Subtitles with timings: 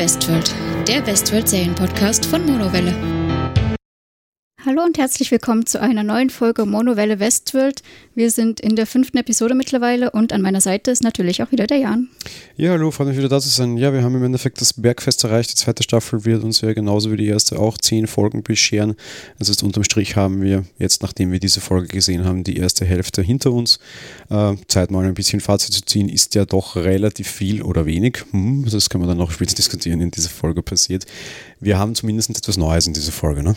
[0.00, 0.54] Westworld,
[0.88, 3.19] der Westworld-Serienpodcast von Monowelle.
[4.66, 7.82] Hallo und herzlich willkommen zu einer neuen Folge Monowelle Westworld.
[8.14, 11.66] Wir sind in der fünften Episode mittlerweile und an meiner Seite ist natürlich auch wieder
[11.66, 12.08] der Jan.
[12.58, 13.78] Ja, hallo, freut mich wieder da zu sein.
[13.78, 15.50] Ja, wir haben im Endeffekt das Bergfest erreicht.
[15.50, 18.96] Die zweite Staffel wird uns ja genauso wie die erste auch zehn Folgen bescheren.
[19.38, 22.84] Das heißt, unterm Strich haben wir jetzt, nachdem wir diese Folge gesehen haben, die erste
[22.84, 23.78] Hälfte hinter uns.
[24.28, 28.24] Äh, Zeit mal ein bisschen Fazit zu ziehen, ist ja doch relativ viel oder wenig.
[28.32, 31.06] Hm, das können wir dann noch später diskutieren, in dieser Folge passiert.
[31.60, 33.56] Wir haben zumindest etwas Neues in dieser Folge, ne?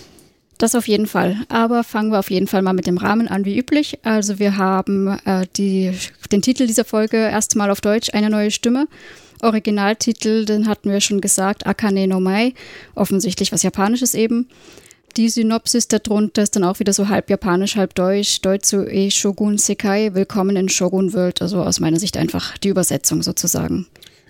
[0.57, 1.37] Das auf jeden Fall.
[1.49, 3.99] Aber fangen wir auf jeden Fall mal mit dem Rahmen an, wie üblich.
[4.03, 5.91] Also wir haben äh, die,
[6.31, 8.87] den Titel dieser Folge erstmal auf Deutsch, eine neue Stimme.
[9.41, 12.53] Originaltitel, den hatten wir schon gesagt, Akane no Mai,
[12.95, 14.47] offensichtlich was Japanisches eben.
[15.17, 18.41] Die Synopsis darunter ist dann auch wieder so halb japanisch, halb deutsch.
[18.41, 21.41] Deutsu e Shogun Sekai, willkommen in Shogun World.
[21.41, 23.85] Also aus meiner Sicht einfach die Übersetzung sozusagen.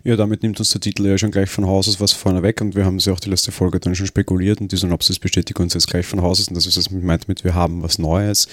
[0.06, 2.60] Ja, damit nimmt uns der Titel ja schon gleich von Haus aus was vorne weg
[2.60, 5.58] und wir haben sie auch die letzte Folge dann schon spekuliert und die Synopsis bestätigt
[5.62, 8.00] uns jetzt gleich von Haus aus und das ist das meint mit, wir haben was
[8.00, 8.50] Neues.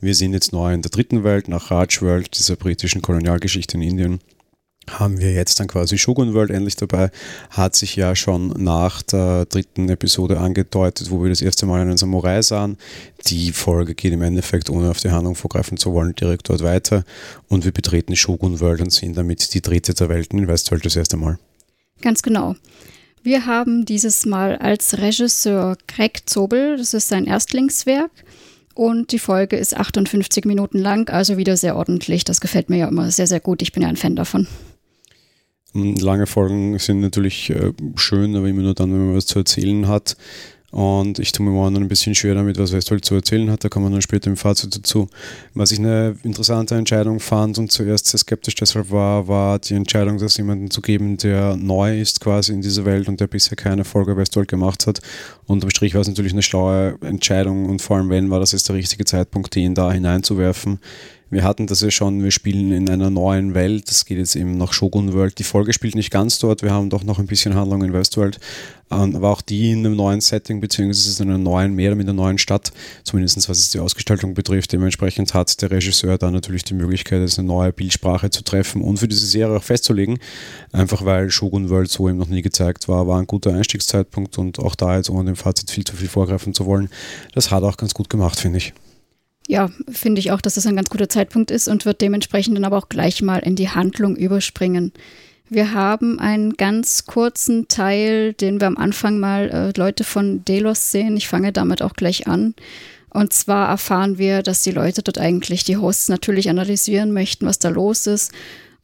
[0.00, 3.82] Wir sind jetzt neu in der dritten Welt, nach Raj World, dieser britischen Kolonialgeschichte in
[3.82, 4.20] Indien
[4.90, 7.10] haben wir jetzt dann quasi Shogun World endlich dabei.
[7.50, 11.96] Hat sich ja schon nach der dritten Episode angedeutet, wo wir das erste Mal einen
[11.96, 12.76] Samurai sahen.
[13.26, 17.04] Die Folge geht im Endeffekt, ohne auf die Handlung vorgreifen zu wollen, direkt dort weiter.
[17.48, 20.96] Und wir betreten Shogun World und sehen damit die dritte der Welten in Westworld das
[20.96, 21.38] erste Mal.
[22.00, 22.56] Ganz genau.
[23.22, 28.10] Wir haben dieses Mal als Regisseur Greg Zobel, das ist sein Erstlingswerk.
[28.74, 32.24] Und die Folge ist 58 Minuten lang, also wieder sehr ordentlich.
[32.24, 33.62] Das gefällt mir ja immer sehr, sehr gut.
[33.62, 34.48] Ich bin ja ein Fan davon.
[35.74, 39.88] Lange Folgen sind natürlich äh, schön, aber immer nur dann, wenn man was zu erzählen
[39.88, 40.16] hat.
[40.72, 43.62] Und ich tue mir momentan ein bisschen schwer damit, was Westworld zu erzählen hat.
[43.62, 45.06] Da kommen wir dann später im Fazit dazu.
[45.52, 50.16] Was ich eine interessante Entscheidung fand und zuerst sehr skeptisch deshalb war, war die Entscheidung,
[50.16, 53.84] das jemanden zu geben, der neu ist quasi in dieser Welt und der bisher keine
[53.84, 55.02] Folge Westworld gemacht hat.
[55.46, 58.66] Unterm Strich war es natürlich eine schlaue Entscheidung und vor allem, wenn, war das jetzt
[58.70, 60.80] der richtige Zeitpunkt, den da hineinzuwerfen.
[61.32, 63.88] Wir hatten das ja schon, wir spielen in einer neuen Welt.
[63.88, 65.38] Das geht jetzt eben nach Shogun World.
[65.38, 66.60] Die Folge spielt nicht ganz dort.
[66.60, 68.38] Wir haben doch noch ein bisschen Handlung in Westworld.
[68.90, 72.12] Ähm, aber auch die in einem neuen Setting, beziehungsweise in einer neuen, mehr mit einer
[72.12, 72.70] neuen Stadt,
[73.04, 74.72] zumindest was es die Ausgestaltung betrifft.
[74.72, 79.08] Dementsprechend hat der Regisseur da natürlich die Möglichkeit, eine neue Bildsprache zu treffen und für
[79.08, 80.18] diese Serie auch festzulegen.
[80.70, 84.58] Einfach weil Shogun World so eben noch nie gezeigt war, war ein guter Einstiegszeitpunkt und
[84.58, 86.90] auch da jetzt ohne dem Fazit viel zu viel vorgreifen zu wollen.
[87.34, 88.74] Das hat er auch ganz gut gemacht, finde ich.
[89.52, 92.64] Ja, finde ich auch, dass das ein ganz guter Zeitpunkt ist und wird dementsprechend dann
[92.64, 94.92] aber auch gleich mal in die Handlung überspringen.
[95.50, 100.90] Wir haben einen ganz kurzen Teil, den wir am Anfang mal äh, Leute von Delos
[100.90, 101.18] sehen.
[101.18, 102.54] Ich fange damit auch gleich an.
[103.10, 107.58] Und zwar erfahren wir, dass die Leute dort eigentlich die Hosts natürlich analysieren möchten, was
[107.58, 108.32] da los ist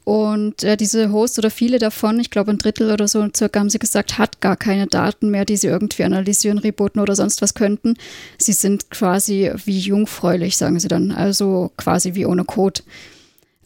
[0.08, 3.69] und äh, diese Hosts oder viele davon, ich glaube ein Drittel oder so circa, haben
[3.69, 7.52] sie gesagt, hat gar keine Daten mehr, die sie irgendwie analysieren, rebooten oder sonst was
[7.52, 7.94] könnten.
[8.38, 12.80] Sie sind quasi wie jungfräulich, sagen sie dann, also quasi wie ohne Code.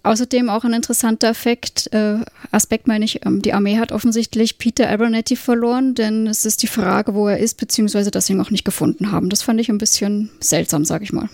[0.03, 2.17] Außerdem auch ein interessanter Effekt, äh,
[2.51, 6.67] Aspekt meine ich, ähm, die Armee hat offensichtlich Peter Abernethy verloren, denn es ist die
[6.67, 9.29] Frage, wo er ist, beziehungsweise dass sie ihn auch nicht gefunden haben.
[9.29, 11.29] Das fand ich ein bisschen seltsam, sage ich mal.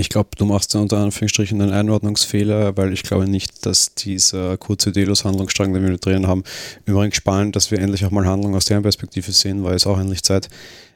[0.00, 4.56] Ich glaube, du machst da unter Anführungsstrichen einen Einordnungsfehler, weil ich glaube nicht, dass dieser
[4.56, 6.42] kurze Delos-Handlungsstrang, den wir drin haben,
[6.86, 10.00] übrigens spannend, dass wir endlich auch mal Handlung aus deren Perspektive sehen, weil es auch
[10.00, 10.48] endlich Zeit.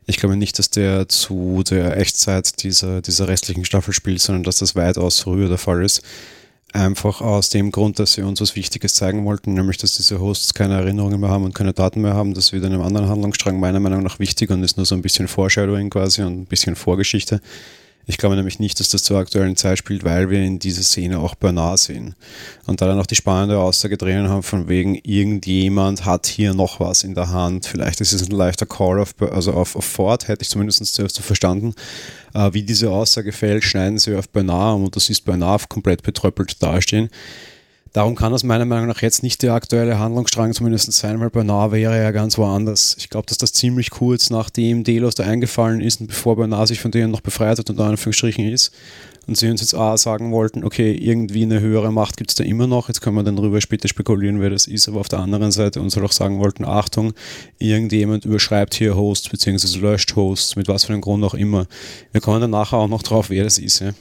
[0.07, 4.57] Ich glaube nicht, dass der zu der Echtzeit dieser, dieser restlichen Staffel spielt, sondern dass
[4.57, 6.01] das weitaus früher der Fall ist.
[6.73, 10.55] Einfach aus dem Grund, dass sie uns was Wichtiges zeigen wollten, nämlich dass diese Hosts
[10.55, 12.33] keine Erinnerungen mehr haben und keine Daten mehr haben.
[12.33, 15.03] Das wird in einem anderen Handlungsstrang meiner Meinung nach wichtig und ist nur so ein
[15.03, 17.43] bisschen Foreshadowing quasi und ein bisschen Vorgeschichte.
[18.07, 21.19] Ich glaube nämlich nicht, dass das zur aktuellen Zeit spielt, weil wir in dieser Szene
[21.19, 22.15] auch Bernard sehen.
[22.67, 26.81] Und da dann auch die spannende Aussage drinnen haben, von wegen, irgendjemand hat hier noch
[26.81, 27.67] was in der Hand.
[27.67, 31.17] Vielleicht ist es ein leichter Call auf, also auf, auf Ford, hätte ich zumindest zuerst
[31.17, 31.75] so verstanden.
[32.35, 36.63] Äh, wie diese Aussage fällt, schneiden sie auf Bernard und das ist Bernard komplett betröppelt
[36.63, 37.09] dastehen.
[37.95, 41.71] Darum kann das meiner Meinung nach jetzt nicht der aktuelle Handlungsstrang zumindest sein, weil Bernard
[41.71, 42.97] wäre ja ganz woanders.
[42.99, 46.81] Ich glaube, dass das ziemlich kurz nachdem Delos da eingefallen ist und bevor Bernard sich
[46.81, 48.73] von denen noch befreit hat, unter Anführungsstrichen ist,
[49.29, 52.43] und sie uns jetzt A sagen wollten, okay, irgendwie eine höhere Macht gibt es da
[52.43, 55.21] immer noch, jetzt können wir dann darüber später spekulieren, wer das ist, aber auf der
[55.21, 57.15] anderen Seite uns halt auch sagen wollten, Achtung,
[57.59, 59.79] irgendjemand überschreibt hier Hosts bzw.
[59.79, 61.67] löscht Hosts, mit was für einem Grund auch immer.
[62.11, 63.79] Wir kommen dann nachher auch noch drauf, wer das ist.
[63.79, 63.93] Ja.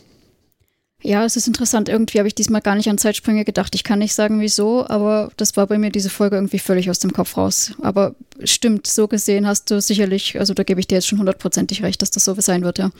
[1.04, 1.90] Ja, es ist interessant.
[1.90, 3.76] Irgendwie habe ich diesmal gar nicht an Zeitsprünge gedacht.
[3.76, 7.00] Ich kann nicht sagen, wieso, aber das war bei mir diese Folge irgendwie völlig aus
[7.00, 7.74] dem Kopf raus.
[7.82, 11.84] Aber stimmt, so gesehen hast du sicherlich, also da gebe ich dir jetzt schon hundertprozentig
[11.84, 12.92] recht, dass das so sein wird, ja.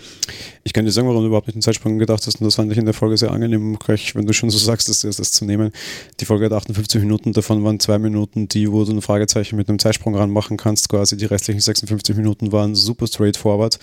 [0.64, 2.72] Ich kann dir sagen, warum du überhaupt nicht den Zeitsprung gedacht hast und das fand
[2.72, 3.78] ich in der Folge sehr angenehm,
[4.14, 5.72] wenn du schon so sagst, dass das, das zu nehmen.
[6.20, 9.70] Die Folge hat 58 Minuten, davon waren zwei Minuten, die, wo du ein Fragezeichen mit
[9.70, 13.80] einem Zeitsprung ranmachen kannst, quasi die restlichen 56 Minuten waren super straightforward,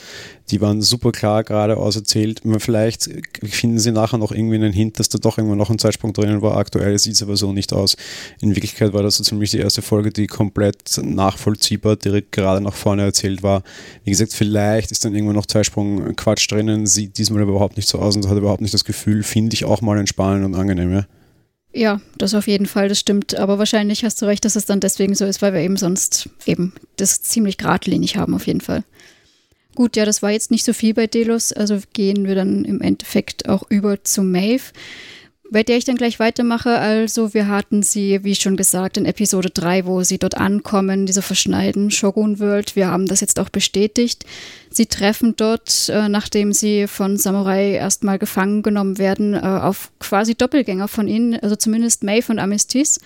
[0.50, 2.42] die waren super klar geradeaus erzählt.
[2.58, 3.08] Vielleicht
[3.42, 6.42] finden sie nachher noch irgendwie einen Hint, dass da doch irgendwo noch ein Zeitsprung drinnen
[6.42, 6.56] war.
[6.56, 7.96] Aktuell sieht es aber so nicht aus.
[8.40, 10.98] In Wirklichkeit war das so ziemlich die erste Folge, die komplett
[11.40, 13.62] nachvollziehbar direkt gerade nach vorne erzählt war.
[14.04, 17.98] Wie gesagt, vielleicht ist dann irgendwo noch Zeitsprung Quatsch drinnen, sieht diesmal überhaupt nicht so
[17.98, 20.92] aus und hat überhaupt nicht das Gefühl, finde ich auch mal entspannend und angenehm.
[20.92, 21.06] Ja?
[21.72, 23.34] Ja, das auf jeden Fall, das stimmt.
[23.36, 26.28] Aber wahrscheinlich hast du recht, dass es dann deswegen so ist, weil wir eben sonst
[26.46, 28.84] eben das ziemlich geradlinig haben, auf jeden Fall.
[29.76, 32.80] Gut, ja, das war jetzt nicht so viel bei Delos, also gehen wir dann im
[32.80, 34.72] Endeffekt auch über zu Maeve
[35.50, 36.78] bei der ich dann gleich weitermache.
[36.78, 41.22] Also wir hatten sie, wie schon gesagt, in Episode 3, wo sie dort ankommen, diese
[41.22, 42.76] verschneiden Shogun World.
[42.76, 44.24] Wir haben das jetzt auch bestätigt.
[44.70, 50.36] Sie treffen dort, äh, nachdem sie von Samurai erstmal gefangen genommen werden, äh, auf quasi
[50.36, 53.00] Doppelgänger von ihnen, also zumindest May von Amistis.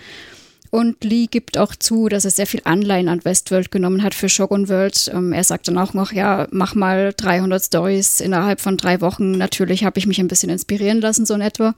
[0.69, 4.29] Und Lee gibt auch zu, dass er sehr viel Anleihen an Westworld genommen hat für
[4.29, 5.09] Shogun World.
[5.13, 9.31] Ähm, er sagt dann auch noch, ja, mach mal 300 Stories innerhalb von drei Wochen.
[9.31, 11.73] Natürlich habe ich mich ein bisschen inspirieren lassen, so in etwa.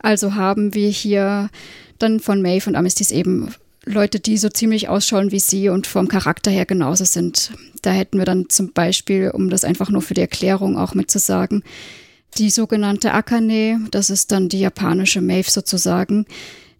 [0.00, 1.50] Also haben wir hier
[1.98, 3.54] dann von Maeve und Amistis eben
[3.84, 7.52] Leute, die so ziemlich ausschauen wie sie und vom Charakter her genauso sind.
[7.82, 11.62] Da hätten wir dann zum Beispiel, um das einfach nur für die Erklärung auch mitzusagen,
[12.38, 16.26] die sogenannte Akane, das ist dann die japanische Maeve sozusagen.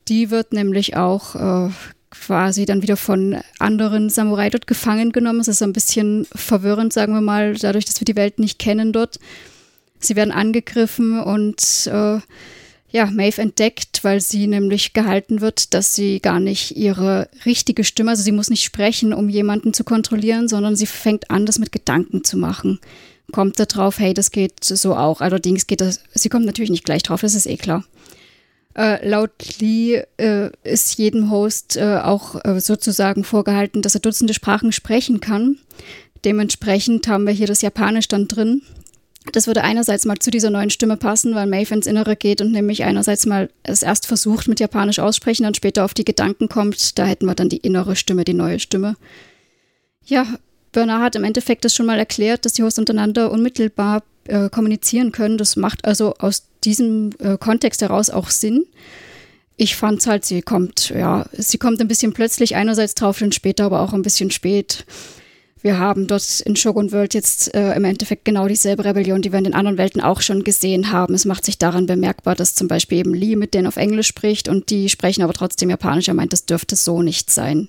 [0.08, 1.70] Die wird nämlich auch äh,
[2.10, 5.40] quasi dann wieder von anderen Samurai dort gefangen genommen.
[5.40, 8.92] Es ist ein bisschen verwirrend, sagen wir mal, dadurch, dass wir die Welt nicht kennen
[8.92, 9.18] dort.
[9.98, 12.20] Sie werden angegriffen und äh,
[12.92, 18.10] ja, Maeve entdeckt, weil sie nämlich gehalten wird, dass sie gar nicht ihre richtige Stimme,
[18.10, 21.72] also sie muss nicht sprechen, um jemanden zu kontrollieren, sondern sie fängt an, das mit
[21.72, 22.80] Gedanken zu machen.
[23.32, 25.20] Kommt da drauf, hey, das geht so auch.
[25.20, 27.84] Allerdings geht das, sie kommt natürlich nicht gleich drauf, das ist eh klar.
[28.74, 34.34] Äh, laut Lee äh, ist jedem Host äh, auch äh, sozusagen vorgehalten, dass er Dutzende
[34.34, 35.58] Sprachen sprechen kann.
[36.24, 38.62] Dementsprechend haben wir hier das Japanisch dann drin.
[39.32, 42.52] Das würde einerseits mal zu dieser neuen Stimme passen, weil Maeve ins Innere geht und
[42.52, 46.98] nämlich einerseits mal es erst versucht mit Japanisch aussprechen, dann später auf die Gedanken kommt.
[46.98, 48.96] Da hätten wir dann die innere Stimme, die neue Stimme.
[50.06, 50.26] Ja,
[50.72, 55.12] Bernard hat im Endeffekt das schon mal erklärt, dass die Hosts untereinander unmittelbar äh, kommunizieren
[55.12, 55.36] können.
[55.36, 58.66] Das macht also aus diesem äh, Kontext heraus auch Sinn.
[59.56, 63.34] Ich fand es halt, sie kommt, ja, sie kommt ein bisschen plötzlich einerseits drauf und
[63.34, 64.86] später aber auch ein bisschen spät
[65.62, 69.38] wir haben dort in Shogun World jetzt äh, im Endeffekt genau dieselbe Rebellion, die wir
[69.38, 71.14] in den anderen Welten auch schon gesehen haben.
[71.14, 74.48] Es macht sich daran bemerkbar, dass zum Beispiel eben Lee mit denen auf Englisch spricht
[74.48, 76.08] und die sprechen aber trotzdem Japanisch.
[76.08, 77.68] Er meint, das dürfte so nicht sein.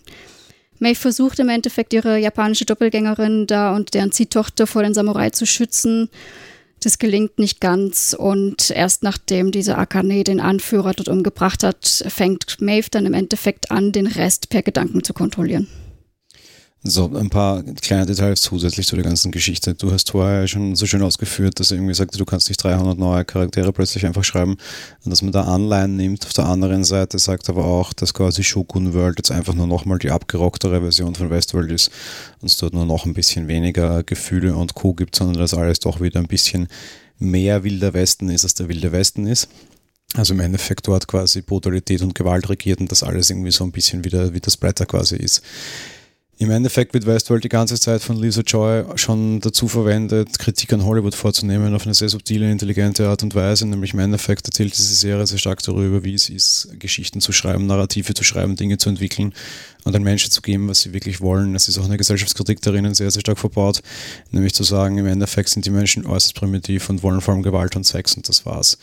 [0.79, 5.45] May versucht im Endeffekt ihre japanische Doppelgängerin da und deren Ziehtochter vor den Samurai zu
[5.45, 6.09] schützen.
[6.79, 12.59] Das gelingt nicht ganz und erst nachdem dieser Akane den Anführer dort umgebracht hat, fängt
[12.59, 15.67] Maeve dann im Endeffekt an, den Rest per Gedanken zu kontrollieren.
[16.83, 19.75] So, ein paar kleine Details zusätzlich zu der ganzen Geschichte.
[19.75, 22.97] Du hast vorher schon so schön ausgeführt, dass er irgendwie sagte, du kannst nicht 300
[22.97, 24.57] neue Charaktere plötzlich einfach schreiben
[25.05, 26.25] und dass man da Anleihen nimmt.
[26.25, 29.99] Auf der anderen Seite sagt aber auch, dass quasi Shogun World jetzt einfach nur nochmal
[29.99, 31.91] die abgerocktere Version von Westworld ist
[32.41, 34.95] und es dort nur noch ein bisschen weniger Gefühle und Co.
[34.95, 36.67] gibt, sondern dass alles doch wieder ein bisschen
[37.19, 39.49] mehr Wilder Westen ist, als der Wilde Westen ist.
[40.15, 43.71] Also im Endeffekt dort quasi Brutalität und Gewalt regiert und das alles irgendwie so ein
[43.71, 45.43] bisschen wieder wie das Bretter quasi ist.
[46.41, 50.83] Im Endeffekt wird Westworld die ganze Zeit von Lisa Joy schon dazu verwendet, Kritik an
[50.83, 53.67] Hollywood vorzunehmen auf eine sehr subtile, intelligente Art und Weise.
[53.67, 57.67] Nämlich im Endeffekt erzählt diese Serie sehr stark darüber, wie es ist, Geschichten zu schreiben,
[57.67, 59.35] Narrative zu schreiben, Dinge zu entwickeln
[59.83, 61.53] und den Menschen zu geben, was sie wirklich wollen.
[61.53, 63.83] Es ist auch eine Gesellschaftskritik darin sehr, sehr stark verbaut,
[64.31, 67.75] nämlich zu sagen, im Endeffekt sind die Menschen äußerst primitiv und wollen vor allem Gewalt
[67.75, 68.79] und Sex und das war's.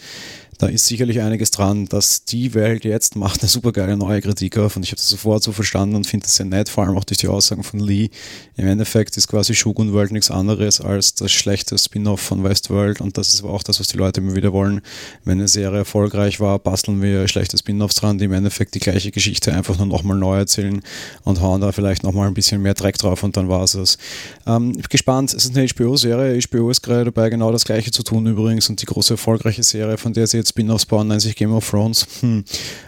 [0.58, 4.58] Da ist sicherlich einiges dran, dass die Welt jetzt macht eine super geile neue Kritik
[4.58, 6.96] auf und ich habe das sofort so verstanden und finde das sehr nett, vor allem
[6.96, 8.10] auch durch die Aussagen von Lee.
[8.56, 13.16] Im Endeffekt ist quasi Shogun World nichts anderes als das schlechte Spin-off von Westworld und
[13.16, 14.80] das ist aber auch das, was die Leute immer wieder wollen.
[15.24, 19.12] Wenn eine Serie erfolgreich war, basteln wir schlechte Spin-offs dran, die im Endeffekt die gleiche
[19.12, 20.82] Geschichte einfach nur nochmal neu erzählen
[21.22, 23.96] und hauen da vielleicht nochmal ein bisschen mehr Dreck drauf und dann war es es.
[24.44, 27.92] Ähm, ich bin gespannt, es ist eine HBO-Serie, HBO ist gerade dabei, genau das gleiche
[27.92, 31.22] zu tun übrigens und die große erfolgreiche Serie, von der sie jetzt Spin-offs bauen, nennt
[31.22, 32.06] sich Game of Thrones.
[32.20, 32.44] Hm.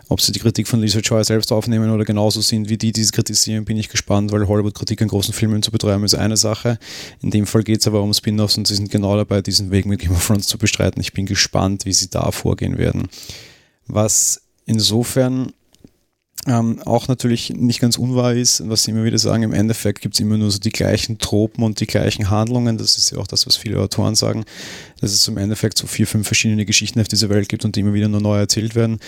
[0.09, 3.05] Ob sie die Kritik von Lisa Joy selbst aufnehmen oder genauso sind wie die, die
[3.05, 6.79] sie kritisieren, bin ich gespannt, weil Hollywood-Kritik an großen Filmen zu betreiben ist eine Sache.
[7.23, 9.87] In dem Fall geht es aber um Spin-offs und sie sind genau dabei, diesen Weg
[9.87, 11.01] mit Game of Thrones zu bestreiten.
[11.01, 13.09] Ich bin gespannt, wie sie da vorgehen werden.
[13.87, 15.53] Was insofern
[16.47, 20.15] ähm, auch natürlich nicht ganz unwahr ist, was sie immer wieder sagen, im Endeffekt gibt
[20.15, 22.79] es immer nur so die gleichen Tropen und die gleichen Handlungen.
[22.79, 24.45] Das ist ja auch das, was viele Autoren sagen,
[25.03, 27.81] dass es im Endeffekt so vier, fünf verschiedene Geschichten auf dieser Welt gibt und die
[27.81, 29.01] immer wieder nur neu erzählt werden.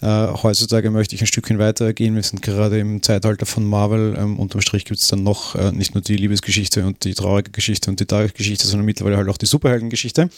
[0.00, 2.16] Äh, heutzutage möchte ich ein Stückchen weitergehen.
[2.16, 4.16] Wir sind gerade im Zeitalter von Marvel.
[4.18, 7.52] Ähm, unterm Strich gibt es dann noch äh, nicht nur die Liebesgeschichte und die traurige
[7.52, 10.28] Geschichte und die traurige Geschichte, sondern mittlerweile halt auch die Superheldengeschichte,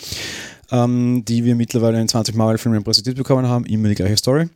[0.71, 3.65] ähm, die wir mittlerweile in 20 Marvel-Filmen präsentiert bekommen haben.
[3.65, 4.49] Immer die gleiche Story.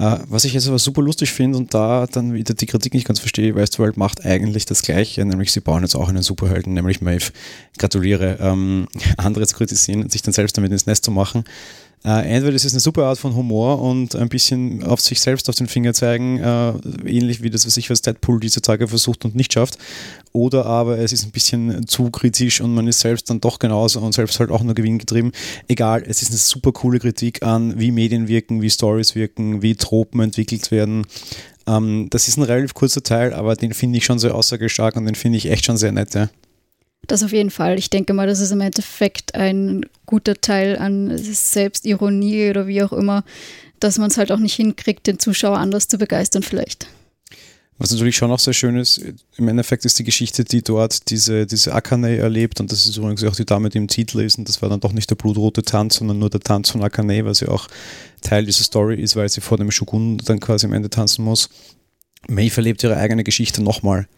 [0.00, 3.08] Uh, was ich jetzt aber super lustig finde und da dann wieder die Kritik nicht
[3.08, 7.00] ganz verstehe, Westworld macht eigentlich das Gleiche, nämlich sie bauen jetzt auch einen Superhelden, nämlich
[7.00, 7.32] Maeve.
[7.78, 8.38] Gratuliere.
[8.40, 8.86] Ähm,
[9.16, 11.42] andere zu kritisieren und sich dann selbst damit ins Nest zu machen,
[12.04, 15.48] äh, entweder es ist eine super Art von Humor und ein bisschen auf sich selbst
[15.48, 16.70] auf den Finger zeigen, äh,
[17.04, 19.78] ähnlich wie das, was ich als Deadpool diese Tage versucht und nicht schafft,
[20.32, 24.00] oder aber es ist ein bisschen zu kritisch und man ist selbst dann doch genauso
[24.00, 25.32] und selbst halt auch nur gewinngetrieben.
[25.66, 29.74] Egal, es ist eine super coole Kritik an, wie Medien wirken, wie Stories wirken, wie
[29.74, 31.06] Tropen entwickelt werden.
[31.66, 35.04] Ähm, das ist ein relativ kurzer Teil, aber den finde ich schon sehr aussagestark und
[35.04, 36.14] den finde ich echt schon sehr nett.
[36.14, 36.28] Ja.
[37.06, 37.78] Das auf jeden Fall.
[37.78, 42.92] Ich denke mal, das ist im Endeffekt ein guter Teil an Selbstironie oder wie auch
[42.92, 43.24] immer,
[43.80, 46.88] dass man es halt auch nicht hinkriegt, den Zuschauer anders zu begeistern vielleicht.
[47.80, 49.00] Was natürlich schon auch sehr schön ist,
[49.36, 53.22] im Endeffekt ist die Geschichte, die dort diese, diese Akane erlebt, und das ist übrigens
[53.22, 55.62] auch die Dame, die im Titel ist, und das war dann doch nicht der blutrote
[55.62, 57.68] Tanz, sondern nur der Tanz von Akane, was ja auch
[58.20, 61.50] Teil dieser Story ist, weil sie vor dem Shogun dann quasi am Ende tanzen muss.
[62.26, 64.08] Maeve erlebt ihre eigene Geschichte nochmal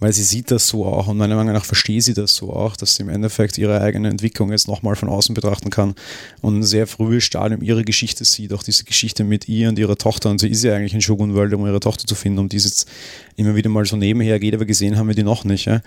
[0.00, 2.76] weil sie sieht das so auch und meiner Meinung nach versteht sie das so auch,
[2.76, 5.94] dass sie im Endeffekt ihre eigene Entwicklung jetzt nochmal von außen betrachten kann
[6.40, 9.96] und ein sehr frühes Stadium ihre Geschichte sieht, auch diese Geschichte mit ihr und ihrer
[9.96, 12.48] Tochter und sie ist ja eigentlich in Shogun World, um ihre Tochter zu finden, um
[12.48, 12.88] die es jetzt
[13.36, 15.66] immer wieder mal so nebenher geht, aber gesehen haben wir die noch nicht.
[15.66, 15.80] Ja?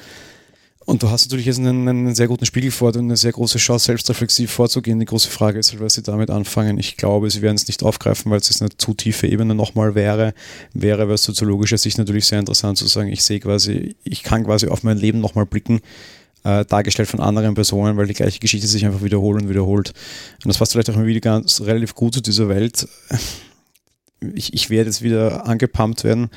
[0.86, 3.60] Und du hast natürlich jetzt einen, einen, sehr guten Spiegel vor und eine sehr große
[3.60, 5.00] Chance, selbstreflexiv vorzugehen.
[5.00, 6.80] Die große Frage ist halt, was sie damit anfangen.
[6.80, 10.34] Ich glaube, sie werden es nicht aufgreifen, weil es eine zu tiefe Ebene nochmal wäre.
[10.74, 14.68] Wäre aus soziologischer Sicht natürlich sehr interessant zu sagen, ich sehe quasi, ich kann quasi
[14.68, 15.82] auf mein Leben nochmal blicken,
[16.44, 19.94] äh, dargestellt von anderen Personen, weil die gleiche Geschichte sich einfach wiederholt und wiederholt.
[20.44, 22.88] Und das passt vielleicht auch immer wieder ganz relativ gut zu dieser Welt.
[24.34, 26.30] Ich, ich werde jetzt wieder angepumpt werden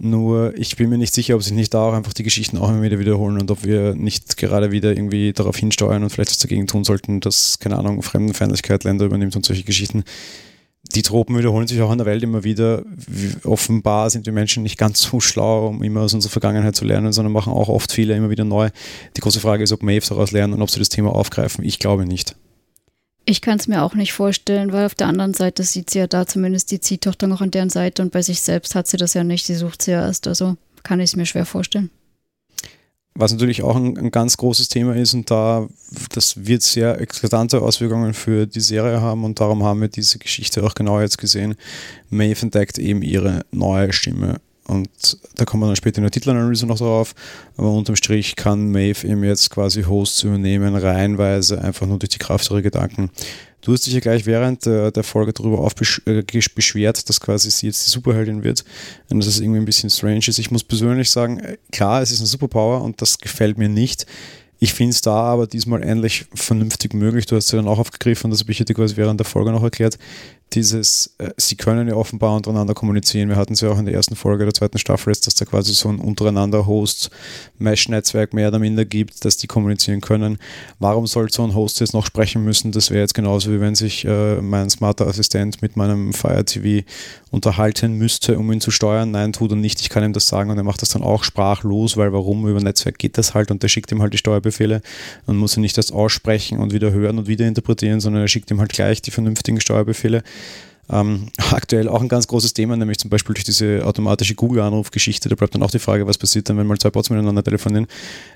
[0.00, 2.70] nur ich bin mir nicht sicher, ob sich nicht da auch einfach die Geschichten auch
[2.70, 6.38] immer wieder wiederholen und ob wir nicht gerade wieder irgendwie darauf hinsteuern und vielleicht was
[6.38, 10.04] dagegen tun sollten, dass, keine Ahnung, Fremdenfeindlichkeit Länder übernimmt und solche Geschichten.
[10.94, 12.82] Die Tropen wiederholen sich auch in der Welt immer wieder.
[13.44, 17.12] Offenbar sind wir Menschen nicht ganz so schlau, um immer aus unserer Vergangenheit zu lernen,
[17.12, 18.70] sondern machen auch oft Fehler immer wieder neu.
[19.16, 21.64] Die große Frage ist, ob Maves daraus lernen und ob sie das Thema aufgreifen.
[21.64, 22.34] Ich glaube nicht.
[23.24, 26.06] Ich kann es mir auch nicht vorstellen, weil auf der anderen Seite sieht sie ja
[26.06, 29.14] da zumindest die Ziehtochter noch an deren Seite und bei sich selbst hat sie das
[29.14, 29.46] ja nicht.
[29.46, 30.26] Sie sucht sie ja erst.
[30.26, 31.90] Also kann ich es mir schwer vorstellen.
[33.14, 35.68] Was natürlich auch ein, ein, ganz großes Thema ist und da,
[36.12, 40.62] das wird sehr eklatante Auswirkungen für die Serie haben und darum haben wir diese Geschichte
[40.62, 41.56] auch genau jetzt gesehen.
[42.08, 46.64] Maeve entdeckt eben ihre neue Stimme und da kommen wir dann später in der Titelanalyse
[46.64, 47.14] noch drauf.
[47.56, 52.18] Aber unterm Strich kann Maeve eben jetzt quasi Hosts übernehmen, reihenweise, einfach nur durch die
[52.18, 53.10] Kraft ihrer Gedanken.
[53.62, 55.68] Du hast dich ja gleich während der, der Folge darüber
[56.06, 56.22] äh,
[56.54, 58.64] beschwert, dass quasi sie jetzt die Superheldin wird
[59.10, 60.38] und dass es irgendwie ein bisschen strange ist.
[60.38, 64.06] Ich muss persönlich sagen, äh, klar, es ist eine Superpower und das gefällt mir nicht.
[64.60, 67.26] Ich finde es da aber diesmal endlich vernünftig möglich.
[67.26, 69.62] Du hast ja dann auch aufgegriffen, das habe ich dir quasi während der Folge noch
[69.62, 69.98] erklärt
[70.52, 73.28] dieses, äh, sie können ja offenbar untereinander kommunizieren.
[73.28, 75.44] Wir hatten es ja auch in der ersten Folge der zweiten Staffel jetzt, dass da
[75.44, 80.38] quasi so ein untereinander Host-Mesh-Netzwerk mehr oder minder gibt, dass die kommunizieren können.
[80.78, 82.72] Warum soll so ein Host jetzt noch sprechen müssen?
[82.72, 86.84] Das wäre jetzt genauso, wie wenn sich äh, mein smarter Assistent mit meinem Fire TV
[87.30, 89.12] unterhalten müsste, um ihn zu steuern.
[89.12, 89.80] Nein, tut er nicht.
[89.80, 92.48] Ich kann ihm das sagen und er macht das dann auch sprachlos, weil warum?
[92.48, 94.82] Über Netzwerk geht das halt und der schickt ihm halt die Steuerbefehle
[95.26, 98.50] und muss er nicht das aussprechen und wieder hören und wieder interpretieren, sondern er schickt
[98.50, 100.22] ihm halt gleich die vernünftigen Steuerbefehle.
[100.92, 105.28] Ähm, aktuell auch ein ganz großes Thema, nämlich zum Beispiel durch diese automatische Google-Anrufgeschichte.
[105.28, 107.86] Da bleibt dann auch die Frage, was passiert dann, wenn mal zwei Bots miteinander telefonieren.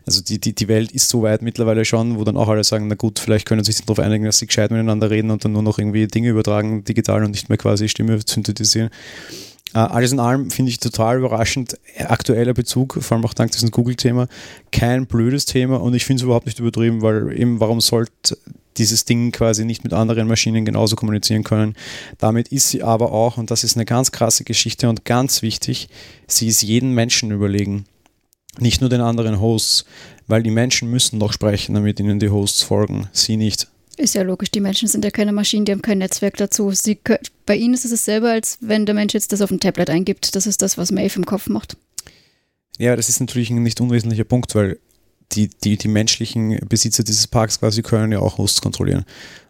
[0.06, 2.86] Also die, die, die Welt ist so weit mittlerweile schon, wo dann auch alle sagen,
[2.86, 5.52] na gut, vielleicht können sie sich darauf einigen, dass sie gescheit miteinander reden und dann
[5.52, 8.90] nur noch irgendwie Dinge übertragen digital und nicht mehr quasi Stimme synthetisieren.
[9.76, 11.76] Uh, alles in allem finde ich total überraschend.
[11.98, 14.28] Aktueller Bezug, vor allem auch dank diesem Google-Thema,
[14.70, 18.38] kein blödes Thema und ich finde es überhaupt nicht übertrieben, weil eben, warum sollte
[18.76, 21.74] dieses Ding quasi nicht mit anderen Maschinen genauso kommunizieren können.
[22.18, 25.88] Damit ist sie aber auch, und das ist eine ganz krasse Geschichte und ganz wichtig,
[26.26, 27.84] sie ist jeden Menschen überlegen.
[28.58, 29.84] Nicht nur den anderen Hosts,
[30.26, 33.68] weil die Menschen müssen doch sprechen, damit ihnen die Hosts folgen, sie nicht.
[33.96, 36.70] Ist ja logisch, die Menschen sind ja keine Maschinen, die haben kein Netzwerk dazu.
[36.72, 36.98] Sie,
[37.46, 40.34] bei ihnen ist es dasselbe, als wenn der Mensch jetzt das auf dem Tablet eingibt.
[40.34, 41.76] Das ist das, was Maeve im Kopf macht.
[42.78, 44.78] Ja, das ist natürlich ein nicht unwesentlicher Punkt, weil
[45.32, 49.04] die, die, die menschlichen Besitzer dieses Parks quasi können ja auch Hosts kontrollieren.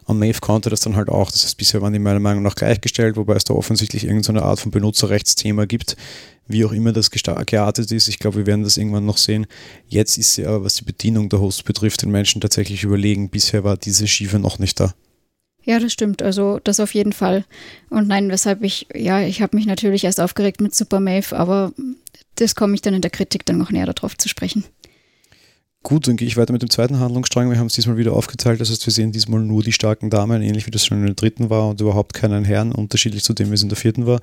[0.05, 1.31] Und Maeve konnte das dann halt auch.
[1.31, 4.59] Das heißt, bisher waren die meiner Meinung nach gleichgestellt, wobei es da offensichtlich irgendeine Art
[4.59, 5.97] von Benutzerrechtsthema gibt,
[6.47, 8.07] wie auch immer das geartet ist.
[8.07, 9.47] Ich glaube, wir werden das irgendwann noch sehen.
[9.87, 13.29] Jetzt ist sie aber, was die Bedienung der Hosts betrifft, den Menschen tatsächlich überlegen.
[13.29, 14.93] Bisher war diese Schiefe noch nicht da.
[15.63, 16.21] Ja, das stimmt.
[16.21, 17.43] Also das auf jeden Fall.
[17.89, 21.73] Und nein, weshalb ich, ja, ich habe mich natürlich erst aufgeregt mit Super Maeve, aber
[22.35, 24.63] das komme ich dann in der Kritik dann noch näher darauf zu sprechen.
[25.85, 27.47] Gut, dann gehe ich weiter mit dem zweiten Handlungsstrang.
[27.51, 28.59] Wir haben es diesmal wieder aufgeteilt.
[28.59, 31.13] Das heißt, wir sehen diesmal nur die starken Damen, ähnlich wie das schon in der
[31.13, 34.19] dritten war und überhaupt keinen Herrn, unterschiedlich zu dem, wie es in der vierten war.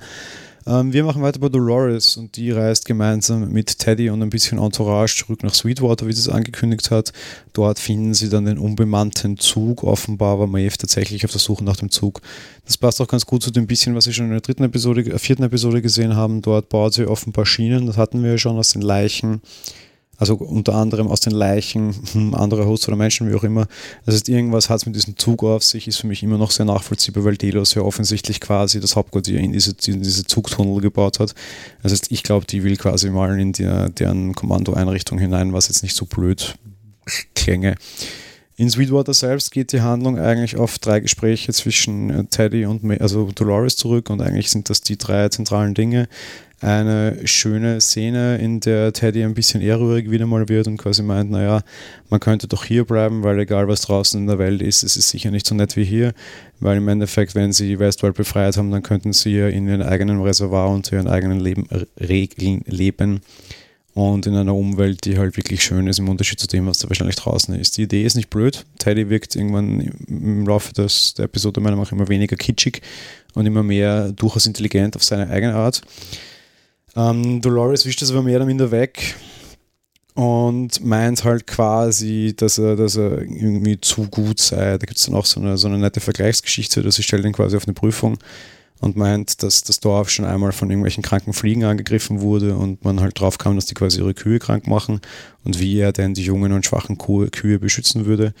[0.67, 4.57] Ähm, wir machen weiter bei Dolores und die reist gemeinsam mit Teddy und ein bisschen
[4.57, 7.13] Entourage zurück nach Sweetwater, wie sie es angekündigt hat.
[7.53, 9.83] Dort finden sie dann den unbemannten Zug.
[9.83, 12.19] Offenbar war Maeve tatsächlich auf der Suche nach dem Zug.
[12.65, 15.09] Das passt auch ganz gut zu dem bisschen, was wir schon in der dritten Episode,
[15.09, 16.41] äh, vierten Episode gesehen haben.
[16.41, 17.85] Dort baut sie offenbar Schienen.
[17.85, 19.39] Das hatten wir ja schon aus den Leichen
[20.23, 23.67] also unter anderem aus den Leichen hm, anderer Hosts oder Menschen, wie auch immer.
[24.05, 26.51] Das heißt, irgendwas hat es mit diesem Zug auf sich, ist für mich immer noch
[26.51, 31.19] sehr nachvollziehbar, weil Delos ja offensichtlich quasi das Hauptquartier in diese, in diese Zugtunnel gebaut
[31.19, 31.35] hat.
[31.81, 35.83] Das heißt, ich glaube, die will quasi mal in die, deren Kommandoeinrichtung hinein, was jetzt
[35.83, 36.55] nicht so blöd
[37.35, 37.75] klänge.
[38.55, 43.29] In Sweetwater selbst geht die Handlung eigentlich auf drei Gespräche zwischen äh, Teddy und also
[43.33, 46.07] Dolores zurück und eigentlich sind das die drei zentralen Dinge
[46.63, 51.29] eine schöne Szene, in der Teddy ein bisschen ehrrührig wieder mal wird und quasi meint,
[51.29, 51.61] naja,
[52.09, 55.09] man könnte doch hier bleiben, weil egal was draußen in der Welt ist, es ist
[55.09, 56.13] sicher nicht so nett wie hier,
[56.59, 60.21] weil im Endeffekt, wenn sie Westworld befreit haben, dann könnten sie ja in ihrem eigenen
[60.21, 61.67] Reservoir und ihren eigenen Leben,
[61.99, 63.21] Regeln leben
[63.93, 66.89] und in einer Umwelt, die halt wirklich schön ist, im Unterschied zu dem, was da
[66.89, 67.77] wahrscheinlich draußen ist.
[67.77, 68.65] Die Idee ist nicht blöd.
[68.79, 72.81] Teddy wirkt irgendwann im Laufe des, der Episode meiner Meinung nach immer weniger kitschig
[73.35, 75.81] und immer mehr durchaus intelligent auf seine eigene Art.
[76.95, 79.15] Ähm, Dolores wischt das aber mehr oder minder weg
[80.13, 84.77] und meint halt quasi, dass er, dass er irgendwie zu gut sei.
[84.77, 87.33] Da gibt es dann auch so eine, so eine nette Vergleichsgeschichte, dass sie stellt ihn
[87.33, 88.17] quasi auf eine Prüfung
[88.79, 92.99] und meint, dass das Dorf schon einmal von irgendwelchen kranken Fliegen angegriffen wurde und man
[92.99, 94.99] halt drauf kam, dass die quasi ihre Kühe krank machen
[95.43, 98.33] und wie er denn die jungen und schwachen Kühe beschützen würde.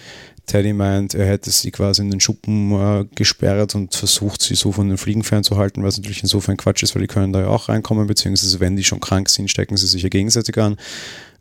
[0.45, 4.71] Teddy meint, er hätte sie quasi in den Schuppen äh, gesperrt und versucht, sie so
[4.71, 7.69] von den Fliegen fernzuhalten, was natürlich insofern Quatsch ist, weil die können da ja auch
[7.69, 10.77] reinkommen, beziehungsweise wenn die schon krank sind, stecken sie sich ja gegenseitig an.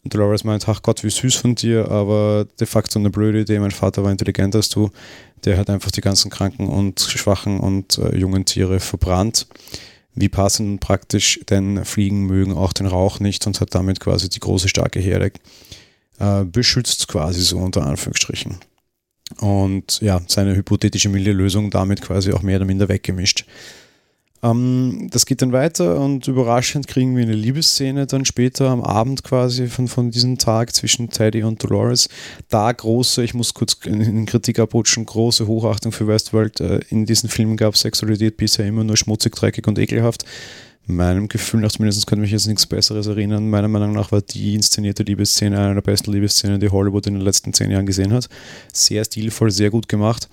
[0.05, 3.59] Und Dolores meint, ach Gott, wie süß von dir, aber de facto eine blöde Idee,
[3.59, 4.91] mein Vater war intelligenter als du.
[5.45, 9.49] Der hat einfach die ganzen kranken und schwachen und äh, jungen Tiere verbrannt.
[10.15, 14.41] Wie passend praktisch, denn Fliegen mögen auch den Rauch nicht und hat damit quasi die
[14.41, 15.33] große, starke Herde
[16.19, 18.59] äh, beschützt quasi so unter Anführungsstrichen
[19.41, 23.47] und ja, seine hypothetische Milieu-Lösung damit quasi auch mehr oder minder weggemischt.
[24.43, 29.23] Ähm, das geht dann weiter und überraschend kriegen wir eine Liebesszene dann später am Abend
[29.23, 32.09] quasi von, von diesem Tag zwischen Teddy und Dolores.
[32.49, 36.61] Da große, ich muss kurz in Kritik abrutschen, große Hochachtung für Westworld.
[36.61, 40.25] Äh, in diesen Filmen gab Sexualität bisher immer nur schmutzig, dreckig und ekelhaft
[40.87, 43.49] meinem Gefühl nach zumindest könnte mich jetzt nichts Besseres erinnern.
[43.49, 47.23] Meiner Meinung nach war die inszenierte Liebesszene eine der besten Liebesszenen, die Hollywood in den
[47.23, 48.29] letzten zehn Jahren gesehen hat.
[48.73, 50.29] Sehr stilvoll, sehr gut gemacht.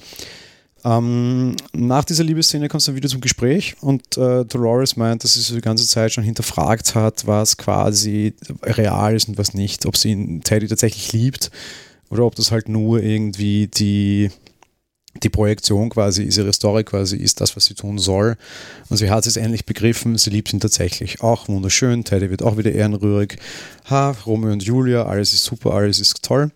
[0.86, 5.34] Ähm, nach dieser Liebesszene kommt es dann wieder zum Gespräch und äh, Dolores meint, dass
[5.34, 8.34] sie so die ganze Zeit schon hinterfragt hat, was quasi
[8.64, 9.86] real ist und was nicht.
[9.86, 11.52] Ob sie Teddy tatsächlich liebt
[12.10, 14.32] oder ob das halt nur irgendwie die
[15.24, 18.38] die Projektion quasi ist, ihre Story quasi ist das, was sie tun soll.
[18.90, 21.22] Und sie hat es endlich begriffen, sie liebt ihn tatsächlich.
[21.22, 23.38] Auch wunderschön, Teddy wird auch wieder ehrenrührig.
[23.90, 26.52] Ha, Romeo und Julia, alles ist super, alles ist toll.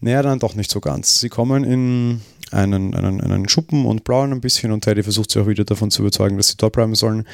[0.00, 1.20] Naja, dann doch nicht so ganz.
[1.20, 5.40] Sie kommen in einen, einen, einen Schuppen und blauen ein bisschen und Teddy versucht sie
[5.40, 7.24] auch wieder davon zu überzeugen, dass sie dort bleiben sollen.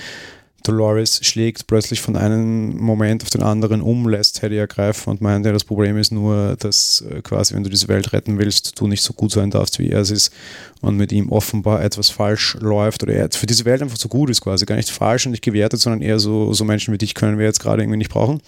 [0.63, 5.47] Dolores schlägt plötzlich von einem Moment auf den anderen um, lässt Teddy ergreifen und meint,
[5.47, 8.87] ja, das Problem ist nur, dass äh, quasi, wenn du diese Welt retten willst, du
[8.87, 10.33] nicht so gut sein darfst, wie er es ist
[10.81, 14.31] und mit ihm offenbar etwas falsch läuft oder er für diese Welt einfach so gut
[14.31, 17.15] ist quasi, gar nicht falsch und nicht gewertet, sondern eher so, so Menschen wie dich
[17.15, 18.41] können wir jetzt gerade irgendwie nicht brauchen.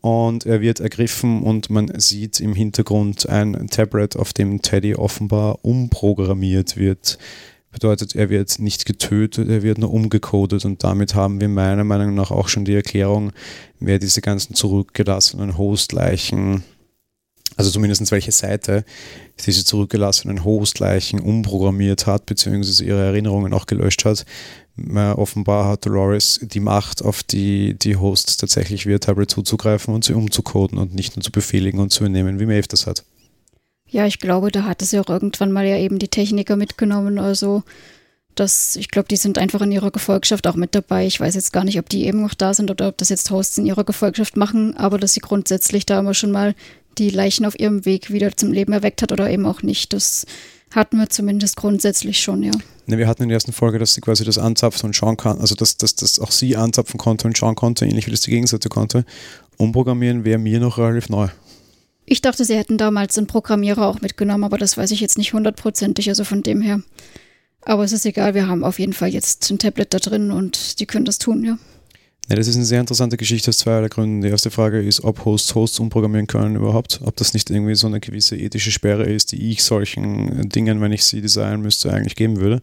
[0.00, 5.64] Und er wird ergriffen und man sieht im Hintergrund ein Tablet, auf dem Teddy offenbar
[5.64, 7.18] umprogrammiert wird
[7.70, 12.14] Bedeutet, er wird nicht getötet, er wird nur umgecodet und damit haben wir meiner Meinung
[12.14, 13.32] nach auch schon die Erklärung,
[13.78, 16.64] wer diese ganzen zurückgelassenen Hostleichen,
[17.56, 18.84] also zumindest welche Seite
[19.44, 24.24] diese zurückgelassenen Hostleichen umprogrammiert hat, beziehungsweise ihre Erinnerungen auch gelöscht hat.
[24.94, 30.14] Offenbar hat Dolores die Macht, auf die, die Hosts tatsächlich via Tablet zuzugreifen und sie
[30.14, 33.04] umzucoden und nicht nur zu befehligen und zu übernehmen, wie Maeve das hat.
[33.90, 37.18] Ja, ich glaube, da hat es ja auch irgendwann mal ja eben die Techniker mitgenommen.
[37.18, 37.62] Also,
[38.34, 41.06] das, ich glaube, die sind einfach in ihrer Gefolgschaft auch mit dabei.
[41.06, 43.30] Ich weiß jetzt gar nicht, ob die eben noch da sind oder ob das jetzt
[43.30, 46.54] Hosts in ihrer Gefolgschaft machen, aber dass sie grundsätzlich da immer schon mal
[46.98, 49.92] die Leichen auf ihrem Weg wieder zum Leben erweckt hat oder eben auch nicht.
[49.92, 50.26] Das
[50.70, 52.52] hatten wir zumindest grundsätzlich schon, ja.
[52.86, 55.40] Ne, wir hatten in der ersten Folge, dass sie quasi das anzapft und schauen kann,
[55.40, 58.30] also dass, dass, dass auch sie anzapfen konnte und schauen konnte, ähnlich wie das die
[58.30, 59.04] Gegenseite konnte.
[59.56, 61.28] Umprogrammieren wäre mir noch relativ neu.
[62.10, 65.34] Ich dachte, sie hätten damals einen Programmierer auch mitgenommen, aber das weiß ich jetzt nicht
[65.34, 66.80] hundertprozentig, also von dem her.
[67.62, 70.80] Aber es ist egal, wir haben auf jeden Fall jetzt ein Tablet da drin und
[70.80, 71.58] die können das tun, ja.
[72.30, 74.22] Ja, das ist eine sehr interessante Geschichte aus zweierlei Gründen.
[74.22, 77.00] Die erste Frage ist, ob Hosts Hosts umprogrammieren können überhaupt.
[77.04, 80.92] Ob das nicht irgendwie so eine gewisse ethische Sperre ist, die ich solchen Dingen, wenn
[80.92, 82.60] ich sie designen müsste, eigentlich geben würde.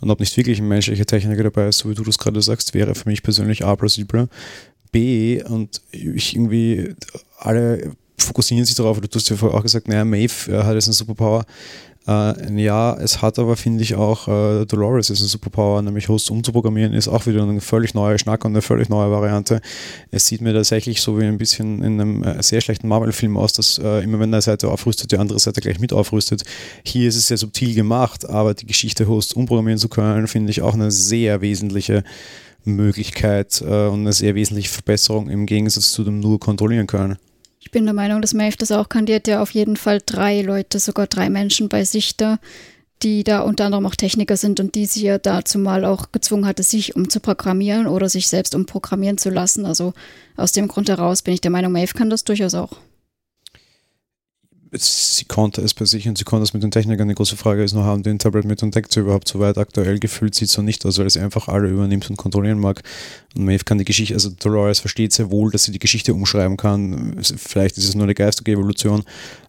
[0.00, 2.72] Und ob nicht wirklich ein menschlicher Techniker dabei ist, so wie du das gerade sagst,
[2.72, 4.28] wäre für mich persönlich A plausibler.
[4.92, 6.94] B, und ich irgendwie
[7.36, 10.94] alle fokussieren sich darauf, du hast ja vorher auch gesagt, naja, Maeve hat jetzt eine
[10.94, 11.44] Superpower.
[12.06, 16.30] Äh, ja, es hat aber, finde ich, auch äh, Dolores ist eine Superpower, nämlich Hosts
[16.30, 19.60] umzuprogrammieren, ist auch wieder eine völlig neue Schnack und eine völlig neue Variante.
[20.10, 23.52] Es sieht mir tatsächlich so wie ein bisschen in einem äh, sehr schlechten Marvel-Film aus,
[23.52, 26.42] dass äh, immer wenn eine Seite aufrüstet, die andere Seite gleich mit aufrüstet.
[26.84, 30.62] Hier ist es sehr subtil gemacht, aber die Geschichte Hosts umprogrammieren zu können, finde ich
[30.62, 32.02] auch eine sehr wesentliche
[32.64, 37.18] Möglichkeit äh, und eine sehr wesentliche Verbesserung im Gegensatz zu dem nur kontrollieren können.
[37.62, 39.04] Ich bin der Meinung, dass Maeve das auch kann.
[39.04, 42.38] Die hat ja auf jeden Fall drei Leute, sogar drei Menschen bei sich da,
[43.02, 46.46] die da unter anderem auch Techniker sind und die sie ja dazu mal auch gezwungen
[46.46, 49.66] hatte, sich umzuprogrammieren oder sich selbst umprogrammieren zu lassen.
[49.66, 49.92] Also
[50.36, 52.78] aus dem Grund heraus bin ich der Meinung, Maeve kann das durchaus auch
[54.72, 57.08] sie konnte es bei sich und sie konnte es mit den Technikern.
[57.08, 59.58] Die große Frage ist nur, haben den Tablet mit und deckt sie überhaupt so weit?
[59.58, 62.82] Aktuell gefühlt sieht so nicht aus, weil sie einfach alle übernimmt und kontrollieren mag.
[63.34, 66.56] Und Maeve kann die Geschichte, also Dolores versteht sehr wohl, dass sie die Geschichte umschreiben
[66.56, 67.16] kann.
[67.20, 69.02] Vielleicht ist es nur eine geistige Evolution,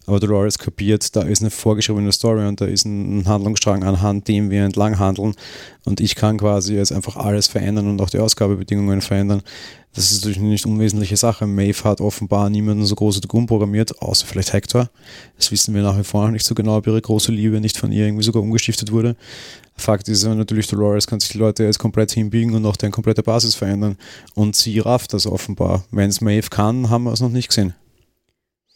[0.06, 4.50] aber Dolores kapiert, da ist eine vorgeschriebene Story und da ist ein Handlungsstrang, anhand dem
[4.50, 5.34] wir entlang handeln.
[5.84, 9.42] Und ich kann quasi jetzt einfach alles verändern und auch die Ausgabebedingungen verändern.
[9.94, 11.46] Das ist natürlich eine nicht unwesentliche Sache.
[11.46, 14.88] Maeve hat offenbar niemanden so groß umprogrammiert, außer vielleicht Hector.
[15.36, 17.76] Das wissen wir nach wie vor noch nicht so genau, ob ihre große Liebe nicht
[17.76, 19.16] von ihr irgendwie sogar umgestiftet wurde.
[19.76, 23.22] Fakt ist natürlich, Dolores kann sich die Leute jetzt komplett hinbiegen und auch deren komplette
[23.22, 23.98] Basis verändern.
[24.34, 25.84] Und sie rafft das offenbar.
[25.90, 27.74] Wenn es Maeve kann, haben wir es noch nicht gesehen.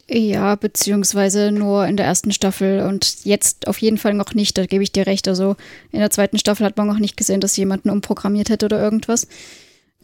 [0.09, 4.67] Ja, beziehungsweise nur in der ersten Staffel und jetzt auf jeden Fall noch nicht, da
[4.67, 5.27] gebe ich dir recht.
[5.27, 5.57] Also
[5.91, 9.27] in der zweiten Staffel hat man noch nicht gesehen, dass jemanden umprogrammiert hätte oder irgendwas.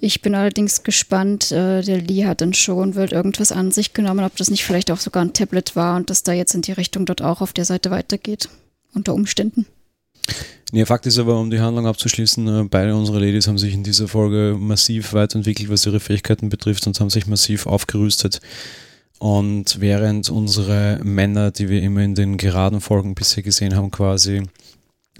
[0.04, 4.24] Ich bin allerdings gespannt, äh, der Lee hat dann schon wird irgendwas an sich genommen,
[4.24, 6.72] ob das nicht vielleicht auch sogar ein Tablet war und dass da jetzt in die
[6.72, 8.48] Richtung dort auch auf der Seite weitergeht,
[8.94, 9.64] unter Umständen.
[10.72, 13.84] Ja, Fakt ist aber, um die Handlung abzuschließen, äh, beide unsere Ladies haben sich in
[13.84, 18.40] dieser Folge massiv weiterentwickelt, was ihre Fähigkeiten betrifft und haben sich massiv aufgerüstet.
[19.20, 24.42] Und während unsere Männer, die wir immer in den geraden Folgen bisher gesehen haben, quasi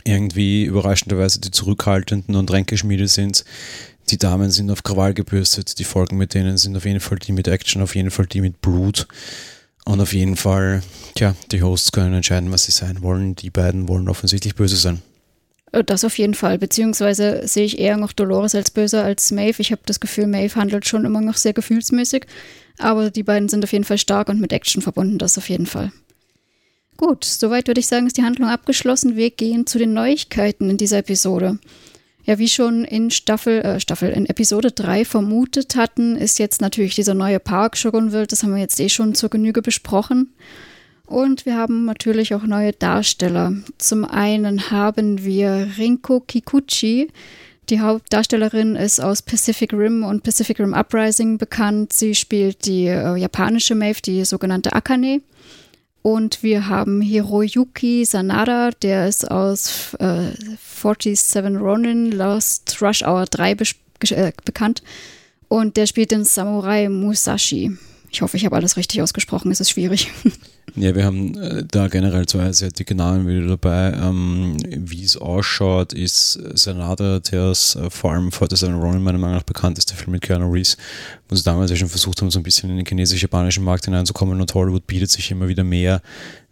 [0.05, 3.45] irgendwie überraschenderweise die zurückhaltenden und Ränkeschmiede sind,
[4.11, 7.33] die Damen sind auf Krawall gebürstet, die Folgen mit denen sind auf jeden Fall die
[7.33, 9.07] mit Action, auf jeden Fall die mit Blut.
[9.85, 10.83] Und auf jeden Fall,
[11.17, 13.35] tja, die Hosts können entscheiden, was sie sein wollen.
[13.35, 15.03] Die beiden wollen offensichtlich böse sein.
[15.73, 16.59] Äh, das auf jeden Fall.
[16.59, 19.61] Beziehungsweise sehe ich eher noch Dolores als böser als Maeve.
[19.61, 22.27] Ich habe das Gefühl, Maeve handelt schon immer noch sehr gefühlsmäßig.
[22.79, 25.67] Aber die beiden sind auf jeden Fall stark und mit Action verbunden, das auf jeden
[25.67, 25.93] Fall.
[26.97, 29.17] Gut, soweit würde ich sagen, ist die Handlung abgeschlossen.
[29.17, 31.59] Wir gehen zu den Neuigkeiten in dieser Episode.
[32.25, 36.95] Ja, wie schon in Staffel, äh, Staffel, in Episode 3 vermutet hatten, ist jetzt natürlich
[36.95, 40.33] dieser neue Park Shogunville, das haben wir jetzt eh schon zur Genüge besprochen.
[41.07, 43.53] Und wir haben natürlich auch neue Darsteller.
[43.77, 47.09] Zum einen haben wir Rinko Kikuchi.
[47.69, 51.93] Die Hauptdarstellerin ist aus Pacific Rim und Pacific Rim Uprising bekannt.
[51.93, 55.21] Sie spielt die äh, japanische Maeve, die sogenannte Akane.
[56.03, 60.33] Und wir haben Hiroyuki Sanada, der ist aus äh,
[60.83, 63.65] 47 Ronin, Lost Rush Hour 3 be
[64.11, 64.83] äh, bekannt.
[65.49, 67.77] Und der spielt den Samurai Musashi.
[68.11, 70.11] Ich hoffe, ich habe alles richtig ausgesprochen, es ist schwierig.
[70.75, 73.93] Ja, wir haben äh, da generell zwei sehr dicke Namen wieder dabei.
[73.93, 79.19] Ähm, Wie es ausschaut, ist Sanada, der ist äh, vor allem vor der Ronin meiner
[79.19, 80.79] Meinung nach bekannt ist, der Film mit Keanu Reeves,
[81.29, 84.41] wo sie damals ja schon versucht haben, so ein bisschen in den chinesisch-japanischen Markt hineinzukommen
[84.41, 86.01] und Hollywood bietet sich immer wieder mehr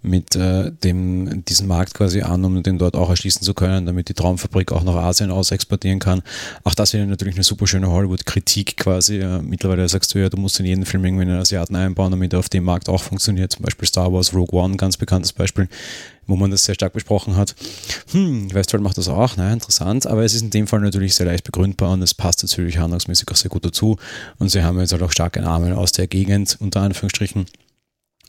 [0.02, 4.08] mit äh, dem, diesen Markt quasi an, um den dort auch erschließen zu können, damit
[4.08, 6.22] die Traumfabrik auch nach Asien aus exportieren kann.
[6.64, 9.18] Auch das wäre natürlich eine super schöne Hollywood-Kritik quasi.
[9.18, 12.32] Äh, mittlerweile sagst du ja, du musst in jeden Film irgendwie einen Asiaten einbauen, damit
[12.32, 13.52] er auf dem Markt auch funktioniert.
[13.52, 15.68] Zum Beispiel Star Wars Rogue One, ganz bekanntes Beispiel,
[16.26, 17.54] wo man das sehr stark besprochen hat.
[18.12, 21.26] Hm, Westworld macht das auch, naja, interessant, aber es ist in dem Fall natürlich sehr
[21.26, 23.98] leicht begründbar und es passt natürlich handlungsmäßig auch sehr gut dazu.
[24.38, 27.46] Und sie haben jetzt halt auch starke Namen aus der Gegend, unter Anführungsstrichen.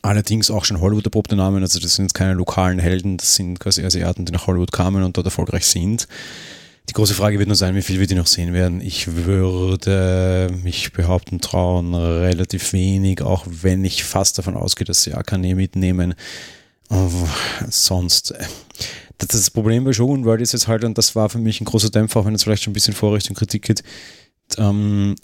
[0.02, 3.60] Allerdings auch schon Hollywood erprobte Namen, also das sind jetzt keine lokalen Helden, das sind
[3.60, 6.08] quasi Asiaten, die nach Hollywood kamen und dort erfolgreich sind.
[6.88, 8.80] Die große Frage wird nur sein, wie viel wir die noch sehen werden.
[8.80, 15.14] Ich würde mich behaupten trauen, relativ wenig, auch wenn ich fast davon ausgehe, dass sie
[15.14, 16.14] Akane mitnehmen.
[16.90, 17.08] Oh,
[17.70, 18.44] sonst, äh,
[19.16, 21.90] das, Problem bei Shogun World ist jetzt halt, und das war für mich ein großer
[21.90, 23.82] Dämpfer, auch wenn es vielleicht schon ein bisschen Vorrichtung Kritik geht,
[24.58, 25.14] ähm,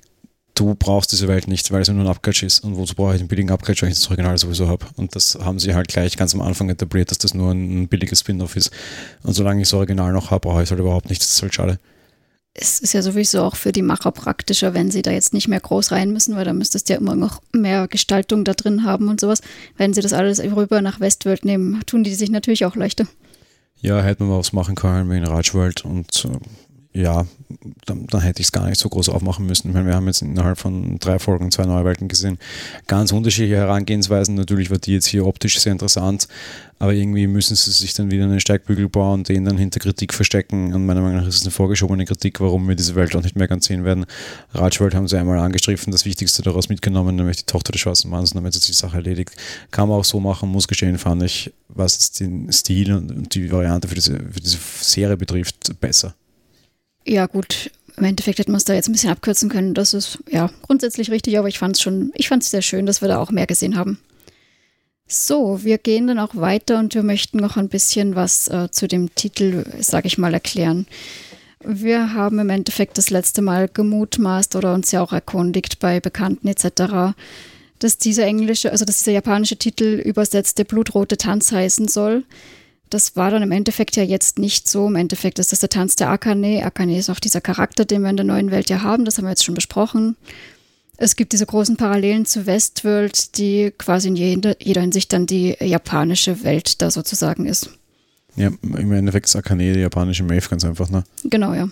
[0.58, 2.60] du brauchst diese Welt nicht, weil es nur ein Upgrade ist.
[2.60, 4.86] Und wozu brauche ich den billigen Upgrade, wenn ich das Original sowieso habe?
[4.96, 8.20] Und das haben sie halt gleich ganz am Anfang etabliert, dass das nur ein billiges
[8.20, 8.70] Spin-off ist.
[9.22, 11.22] Und solange ich das Original noch habe, brauche ich es halt überhaupt nicht.
[11.22, 11.78] Das ist halt schade.
[12.54, 15.60] Es ist ja sowieso auch für die Macher praktischer, wenn sie da jetzt nicht mehr
[15.60, 19.08] groß rein müssen, weil da müsstest du ja immer noch mehr Gestaltung da drin haben
[19.08, 19.42] und sowas.
[19.76, 23.06] Wenn sie das alles rüber nach Westworld nehmen, tun die sich natürlich auch leichter.
[23.80, 26.38] Ja, hätte man was machen können wie in Rajworld und äh,
[26.92, 27.26] ja,
[27.86, 29.68] dann, dann hätte ich es gar nicht so groß aufmachen müssen.
[29.68, 32.38] Ich meine, wir haben jetzt innerhalb von drei Folgen zwei neue Welten gesehen.
[32.86, 34.34] Ganz unterschiedliche Herangehensweisen.
[34.34, 36.28] Natürlich war die jetzt hier optisch sehr interessant,
[36.78, 40.74] aber irgendwie müssen sie sich dann wieder einen Steigbügel bauen, den dann hinter Kritik verstecken.
[40.74, 43.36] Und meiner Meinung nach ist es eine vorgeschobene Kritik, warum wir diese Welt auch nicht
[43.36, 44.06] mehr ganz sehen werden.
[44.52, 48.32] Rajworld haben sie einmal angestriffen, das Wichtigste daraus mitgenommen, nämlich die Tochter des schwarzen Manns,
[48.32, 49.30] und damit hat sich die Sache erledigt.
[49.70, 53.88] Kann man auch so machen, muss gestehen, fand ich, was den Stil und die Variante
[53.88, 56.14] für diese, für diese Serie betrifft, besser.
[57.08, 57.70] Ja, gut.
[57.96, 59.72] Im Endeffekt hätten wir es da jetzt ein bisschen abkürzen können.
[59.72, 62.84] Das ist ja grundsätzlich richtig, aber ich fand es schon, ich fand es sehr schön,
[62.84, 63.98] dass wir da auch mehr gesehen haben.
[65.06, 68.86] So, wir gehen dann auch weiter und wir möchten noch ein bisschen was äh, zu
[68.86, 70.86] dem Titel, sage ich mal, erklären.
[71.64, 76.46] Wir haben im Endeffekt das letzte Mal gemutmaßt oder uns ja auch erkundigt bei Bekannten
[76.46, 77.14] etc.,
[77.78, 82.24] dass dieser englische, also dass dieser japanische Titel übersetzte blutrote Tanz heißen soll.
[82.90, 84.86] Das war dann im Endeffekt ja jetzt nicht so.
[84.86, 86.64] Im Endeffekt ist das der Tanz der Akane.
[86.64, 89.04] Akane ist auch dieser Charakter, den wir in der neuen Welt ja haben.
[89.04, 90.16] Das haben wir jetzt schon besprochen.
[90.96, 95.56] Es gibt diese großen Parallelen zu Westworld, die quasi in jeder, jeder Hinsicht dann die
[95.60, 97.70] japanische Welt da sozusagen ist.
[98.34, 101.04] Ja, im Endeffekt ist Akane die japanische Maeve ganz einfach, ne?
[101.24, 101.68] Genau, ja.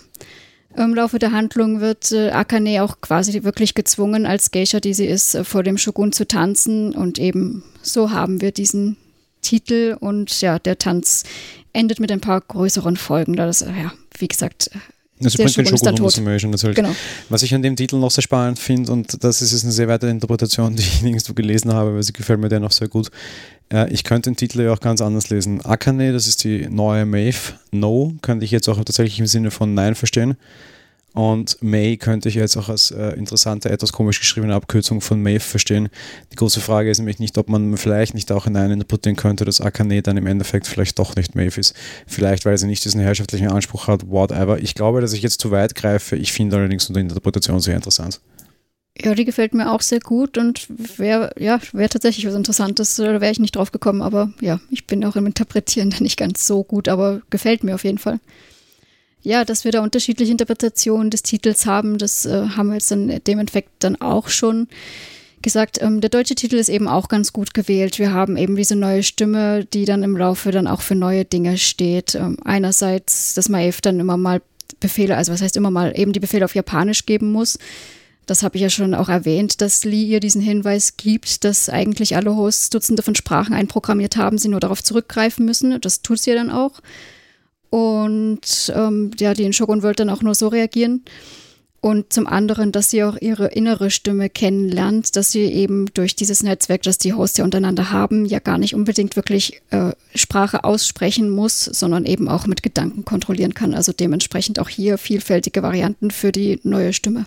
[0.76, 5.06] Im Laufe der Handlung wird äh, Akane auch quasi wirklich gezwungen, als Geisha, die sie
[5.06, 6.94] ist, äh, vor dem Shogun zu tanzen.
[6.94, 8.96] Und eben so haben wir diesen
[9.46, 11.22] Titel und ja, der Tanz
[11.72, 13.36] endet mit ein paar größeren Folgen.
[13.36, 14.70] Da das, ja, wie gesagt,
[15.22, 16.76] also bringt den Shogun Summation halt.
[16.76, 16.94] Genau.
[17.28, 20.08] Was ich an dem Titel noch sehr spannend finde, und das ist eine sehr weite
[20.08, 23.10] Interpretation, die ich nirgendwo gelesen habe, weil sie gefällt mir dennoch sehr gut.
[23.72, 25.64] Äh, ich könnte den Titel ja auch ganz anders lesen.
[25.64, 27.54] Akane, das ist die neue Maeve.
[27.70, 30.36] No, könnte ich jetzt auch tatsächlich im Sinne von Nein verstehen.
[31.16, 35.40] Und May könnte ich jetzt auch als äh, interessante, etwas komisch geschriebene Abkürzung von Maeve
[35.40, 35.88] verstehen.
[36.30, 40.02] Die große Frage ist nämlich nicht, ob man vielleicht nicht auch hineininterpretieren könnte, dass Akane
[40.02, 41.74] dann im Endeffekt vielleicht doch nicht Maeve ist.
[42.06, 44.58] Vielleicht, weil sie nicht diesen herrschaftlichen Anspruch hat, whatever.
[44.58, 46.16] Ich glaube, dass ich jetzt zu weit greife.
[46.16, 48.20] Ich finde allerdings die Interpretation sehr interessant.
[49.00, 50.66] Ja, die gefällt mir auch sehr gut und
[50.98, 54.86] wäre ja, wär tatsächlich was Interessantes, da wäre ich nicht drauf gekommen, aber ja, ich
[54.86, 58.20] bin auch im Interpretieren da nicht ganz so gut, aber gefällt mir auf jeden Fall
[59.26, 63.20] ja, dass wir da unterschiedliche Interpretationen des Titels haben, das äh, haben wir jetzt dann
[63.26, 64.68] dem Effekt dann auch schon
[65.42, 65.82] gesagt.
[65.82, 67.98] Ähm, der deutsche Titel ist eben auch ganz gut gewählt.
[67.98, 71.58] Wir haben eben diese neue Stimme, die dann im Laufe dann auch für neue Dinge
[71.58, 72.14] steht.
[72.14, 74.42] Ähm, einerseits, dass Maeve dann immer mal
[74.78, 77.58] Befehle, also was heißt immer mal, eben die Befehle auf Japanisch geben muss.
[78.26, 82.14] Das habe ich ja schon auch erwähnt, dass Lee ihr diesen Hinweis gibt, dass eigentlich
[82.14, 85.80] alle Hosts Dutzende von Sprachen einprogrammiert haben, sie nur darauf zurückgreifen müssen.
[85.80, 86.80] Das tut sie ja dann auch.
[87.70, 91.04] Und ähm, ja, die in Shogun World dann auch nur so reagieren.
[91.80, 96.42] Und zum anderen, dass sie auch ihre innere Stimme kennenlernt, dass sie eben durch dieses
[96.42, 101.30] Netzwerk, das die Hosts ja untereinander haben, ja gar nicht unbedingt wirklich äh, Sprache aussprechen
[101.30, 103.72] muss, sondern eben auch mit Gedanken kontrollieren kann.
[103.72, 107.26] Also dementsprechend auch hier vielfältige Varianten für die neue Stimme.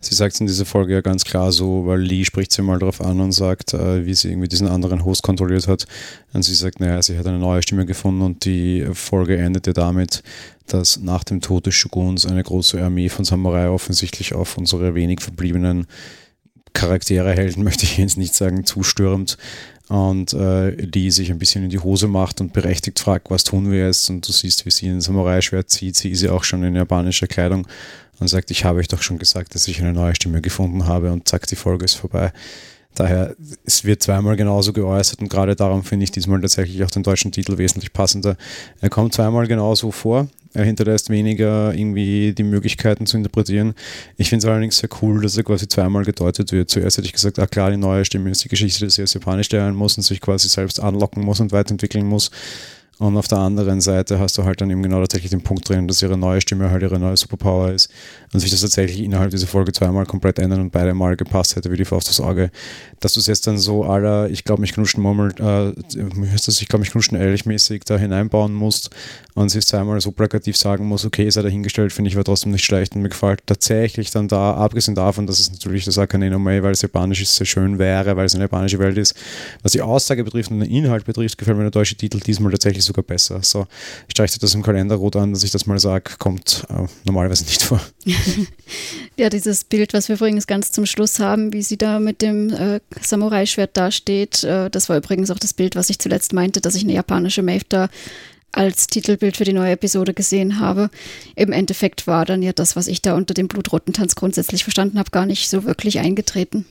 [0.00, 2.78] Sie sagt es in dieser Folge ja ganz klar so, weil Lee spricht sie mal
[2.78, 5.86] darauf an und sagt, äh, wie sie irgendwie diesen anderen Host kontrolliert hat.
[6.32, 10.22] Und sie sagt, naja, sie hat eine neue Stimme gefunden und die Folge endete damit,
[10.66, 15.20] dass nach dem Tod des Shoguns eine große Armee von Samurai offensichtlich auf unsere wenig
[15.20, 15.86] verbliebenen
[16.72, 19.38] Charaktere, Helden möchte ich jetzt nicht sagen, zustürmt
[19.88, 23.70] und äh, die sich ein bisschen in die Hose macht und berechtigt fragt, was tun
[23.70, 24.10] wir jetzt?
[24.10, 25.96] Und du siehst, wie sie ein Samurai-Schwert zieht.
[25.96, 27.68] Sie ist ja auch schon in japanischer Kleidung
[28.18, 31.12] und sagt, ich habe euch doch schon gesagt, dass ich eine neue Stimme gefunden habe
[31.12, 32.32] und zack, die Folge ist vorbei.
[32.94, 37.02] Daher, es wird zweimal genauso geäußert und gerade darum finde ich diesmal tatsächlich auch den
[37.02, 38.36] deutschen Titel wesentlich passender.
[38.80, 43.74] Er kommt zweimal genauso vor, er hinterlässt weniger irgendwie die Möglichkeiten zu interpretieren.
[44.16, 46.70] Ich finde es allerdings sehr cool, dass er quasi zweimal gedeutet wird.
[46.70, 49.50] Zuerst hätte ich gesagt, ach klar, die neue Stimme ist die Geschichte, dass er Japanisch
[49.50, 52.30] lernen muss und sich quasi selbst anlocken muss und weiterentwickeln muss.
[52.98, 55.86] Und auf der anderen Seite hast du halt dann eben genau tatsächlich den Punkt drin,
[55.86, 57.90] dass ihre neue Stimme halt ihre neue Superpower ist
[58.32, 61.70] und sich das tatsächlich innerhalb dieser Folge zweimal komplett ändern und beide Mal gepasst hätte
[61.70, 62.50] wie die Faust aufs Auge.
[63.00, 66.80] Dass du es jetzt dann so aller, ich glaube mich knuschen Murmel, äh, ich glaube
[66.80, 68.88] mich knuschen ehrlich mäßig da hineinbauen musst
[69.34, 72.52] und sie es zweimal so plakativ sagen muss, okay, sei dahingestellt, finde ich war trotzdem
[72.52, 76.30] nicht schlecht und mir gefällt tatsächlich dann da, abgesehen davon, dass es natürlich das Akane
[76.38, 79.14] May, weil es japanisch ist, sehr schön wäre, weil es eine japanische Welt ist.
[79.62, 82.85] Was die Aussage betrifft und den Inhalt betrifft, gefällt mir der deutsche Titel diesmal tatsächlich
[82.86, 83.40] sogar besser.
[83.42, 83.66] So,
[84.08, 87.44] ich streiche das im Kalender rot an, dass ich das mal sage, kommt äh, normalerweise
[87.44, 87.80] nicht vor.
[89.16, 92.50] ja, dieses Bild, was wir übrigens ganz zum Schluss haben, wie sie da mit dem
[92.52, 96.74] äh, Samurai-Schwert dasteht, äh, das war übrigens auch das Bild, was ich zuletzt meinte, dass
[96.74, 97.88] ich eine japanische Maeve da
[98.52, 100.90] als Titelbild für die neue Episode gesehen habe.
[101.34, 104.98] Im Endeffekt war dann ja das, was ich da unter dem blutroten Tanz grundsätzlich verstanden
[104.98, 106.64] habe, gar nicht so wirklich eingetreten.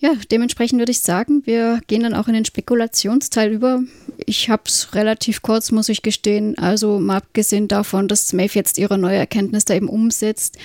[0.00, 3.82] Ja, dementsprechend würde ich sagen, wir gehen dann auch in den Spekulationsteil über.
[4.26, 6.58] Ich habe es relativ kurz, muss ich gestehen.
[6.58, 10.58] Also mal abgesehen davon, dass Maeve jetzt ihre neue Erkenntnis da eben umsetzt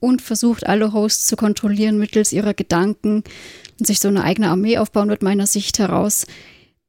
[0.00, 3.24] und versucht, alle Hosts zu kontrollieren mittels ihrer Gedanken
[3.80, 6.26] und sich so eine eigene Armee aufbauen wird, meiner Sicht heraus,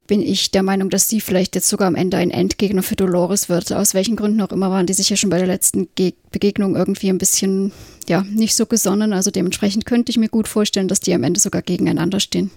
[0.06, 3.48] bin ich der Meinung, dass sie vielleicht jetzt sogar am Ende ein Endgegner für Dolores
[3.48, 3.72] wird.
[3.72, 6.76] Aus welchen Gründen auch immer waren die sich ja schon bei der letzten Ge Begegnung
[6.76, 7.72] irgendwie ein bisschen,
[8.08, 9.12] ja, nicht so gesonnen.
[9.12, 12.50] Also dementsprechend könnte ich mir gut vorstellen, dass die am Ende sogar gegeneinander stehen.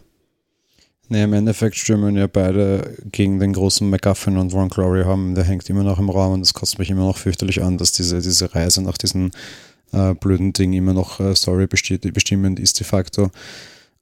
[1.12, 5.34] Nee, im Endeffekt stürmen ja beide gegen den großen MacGuffin und Ron Glory haben.
[5.34, 7.94] Der hängt immer noch im Raum und es kostet mich immer noch fürchterlich an, dass
[7.94, 9.32] diese, diese Reise nach diesem
[9.92, 13.32] äh, blöden Ding immer noch äh, Story bestimmend ist de facto.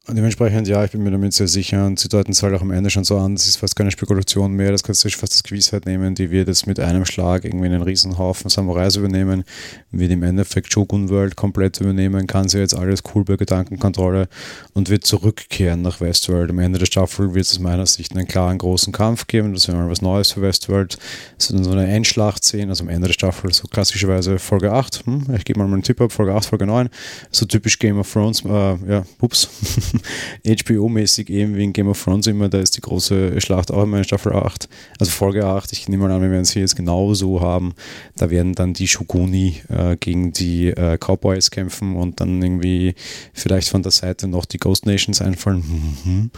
[0.10, 2.72] Dementsprechend, ja, ich bin mir damit sehr sicher und sie deuten es halt auch am
[2.72, 5.44] Ende schon so an, das ist fast keine Spekulation mehr, das kannst du fast als
[5.44, 9.44] Gewissheit nehmen, die wird jetzt mit einem Schlag irgendwie einen Riesenhaufen Samurais übernehmen,
[9.92, 14.30] wird im Endeffekt Shogun World komplett übernehmen, kann sie jetzt alles cool bei Gedankenkontrolle
[14.74, 16.52] und wird zurückkehren nach Westworld.
[16.52, 19.68] Am Ende der Staffel wird es aus meiner Sicht einen klaren großen Kampf geben, das
[19.68, 20.98] wäre mal was Neues für Westworld.
[21.38, 25.06] Es wird so eine Endschlacht sehen, also am Ende der Staffel so klassischerweise Folge 8,
[25.06, 26.88] hm, ich gebe mal einen Tipp ab, Folge 8, Folge 9,
[27.30, 28.50] so typisch Game of Thrones, äh,
[28.90, 29.50] ja, pups.
[30.46, 34.00] HBO-mäßig eben wie in Game of Thrones immer, da ist die große Schlacht auch immer
[34.00, 34.68] in Staffel 8,
[35.00, 35.72] also Folge 8.
[35.74, 37.74] Ich nehme mal an, wir werden es hier jetzt genauso haben.
[38.16, 42.96] Da werden dann die Shoguni äh, gegen die äh, Cowboys kämpfen und dann irgendwie
[43.34, 45.64] vielleicht von der Seite noch die Ghost Nations einfallen.
[46.04, 46.32] Mhm.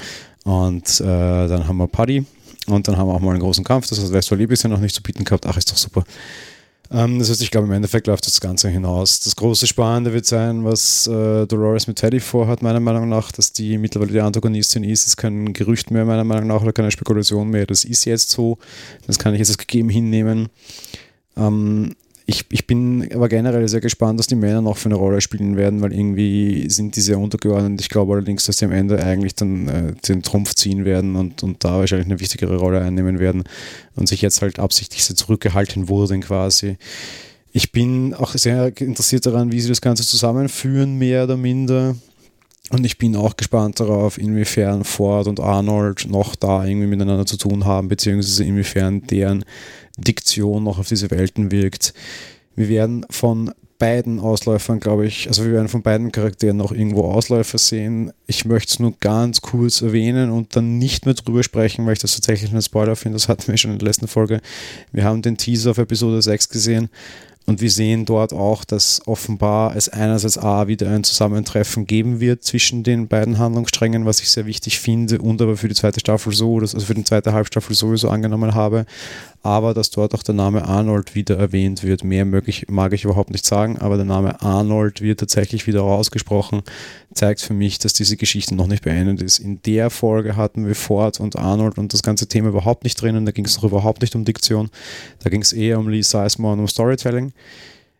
[0.44, 2.26] Und äh, dann haben wir Paddy
[2.68, 3.88] und dann haben wir auch mal einen großen Kampf.
[3.88, 5.46] Das hat Westworld bisher noch nicht zu bieten gehabt.
[5.46, 6.04] Ach, ist doch super.
[6.92, 9.20] Ähm, das heißt, ich glaube, im Endeffekt läuft das Ganze hinaus.
[9.20, 13.54] Das große Spannende wird sein, was äh, Dolores mit Teddy vorhat, meiner Meinung nach, dass
[13.54, 17.50] die mittlerweile die Antagonistin ist, ist kein Gerücht mehr, meiner Meinung nach, oder keine Spekulation
[17.50, 17.66] mehr.
[17.66, 18.58] Das ist jetzt so.
[19.06, 20.50] Das kann ich jetzt als gegeben hinnehmen.
[21.38, 21.96] Ähm,
[22.30, 25.58] ich, ich bin aber generell sehr gespannt, was die Männer noch für eine Rolle spielen
[25.58, 27.82] werden, weil irgendwie sind die sehr untergeordnet.
[27.82, 31.42] Ich glaube allerdings, dass sie am Ende eigentlich dann äh, den Trumpf ziehen werden und,
[31.42, 33.46] und da wahrscheinlich eine wichtigere Rolle einnehmen werden
[33.96, 36.78] und sich jetzt halt absichtlich sehr zurückgehalten wurden quasi.
[37.52, 41.96] Ich bin auch sehr interessiert daran, wie sie das Ganze zusammenführen, mehr oder minder.
[42.70, 47.38] Und ich bin auch gespannt darauf, inwiefern Ford und Arnold noch da irgendwie miteinander zu
[47.38, 49.44] tun haben, beziehungsweise inwiefern deren
[50.00, 51.94] Diktion noch auf diese Welten wirkt.
[52.56, 57.06] Wir werden von beiden Ausläufern, glaube ich, also wir werden von beiden Charakteren noch irgendwo
[57.06, 58.12] Ausläufer sehen.
[58.28, 62.00] Ich möchte es nur ganz kurz erwähnen und dann nicht mehr drüber sprechen, weil ich
[62.00, 63.16] das tatsächlich ein Spoiler finde.
[63.16, 64.42] Das hatten wir schon in der letzten Folge.
[64.92, 66.90] Wir haben den Teaser auf Episode 6 gesehen
[67.46, 72.44] und wir sehen dort auch, dass offenbar es einerseits A wieder ein Zusammentreffen geben wird
[72.44, 76.34] zwischen den beiden Handlungssträngen, was ich sehr wichtig finde und aber für die zweite Staffel
[76.34, 78.86] so, also für die zweite Halbstaffel sowieso angenommen habe
[79.42, 82.04] aber dass dort auch der Name Arnold wieder erwähnt wird.
[82.04, 86.62] Mehr möglich, mag ich überhaupt nicht sagen, aber der Name Arnold wird tatsächlich wieder ausgesprochen,
[87.14, 89.40] zeigt für mich, dass diese Geschichte noch nicht beendet ist.
[89.40, 93.26] In der Folge hatten wir Ford und Arnold und das ganze Thema überhaupt nicht drinnen,
[93.26, 94.70] da ging es noch überhaupt nicht um Diktion,
[95.24, 97.34] da ging es eher um Lee Sizemore und um Storytelling.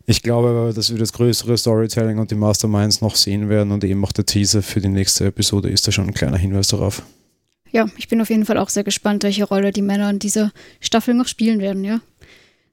[0.06, 3.84] Ich glaube aber, dass wir das größere Storytelling und die Masterminds noch sehen werden und
[3.84, 7.04] eben auch der Teaser für die nächste Episode ist da schon ein kleiner Hinweis darauf
[7.72, 10.52] ja, ich bin auf jeden Fall auch sehr gespannt, welche Rolle die Männer in dieser
[10.80, 12.02] Staffel noch spielen werden, ja.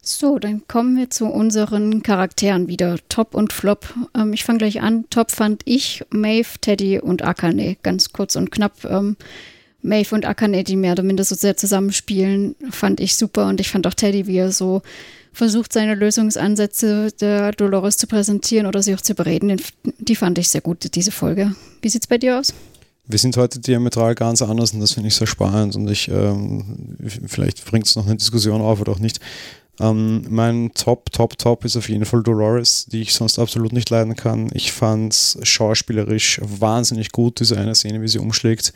[0.08, 2.96] So, dann kommen wir zu unseren Charakteren wieder.
[3.08, 3.92] Top und Flop.
[4.16, 5.04] Ähm, ich fange gleich an.
[5.10, 7.76] Top fand ich Maeve, Teddy und Akane.
[7.82, 8.84] Ganz kurz und knapp.
[8.84, 9.16] Ähm,
[9.82, 13.48] Maeve und Akane, die mehr oder minder so sehr zusammenspielen, fand ich super.
[13.48, 14.82] Und ich fand auch Teddy, wie er so
[15.32, 19.60] versucht, seine Lösungsansätze der Dolores zu präsentieren oder sie auch zu bereden.
[19.98, 21.56] Die fand ich sehr gut, diese Folge.
[21.82, 22.54] Wie sieht es bei dir aus?
[23.08, 26.96] Wir sind heute diametral ganz anders und das finde ich sehr spannend und ich, ähm,
[27.26, 29.20] vielleicht bringt es noch eine Diskussion auf oder auch nicht.
[29.78, 33.90] Ähm, mein Top, Top, Top ist auf jeden Fall Dolores, die ich sonst absolut nicht
[33.90, 34.48] leiden kann.
[34.54, 38.72] Ich fand es schauspielerisch wahnsinnig gut, diese eine Szene, wie sie umschlägt.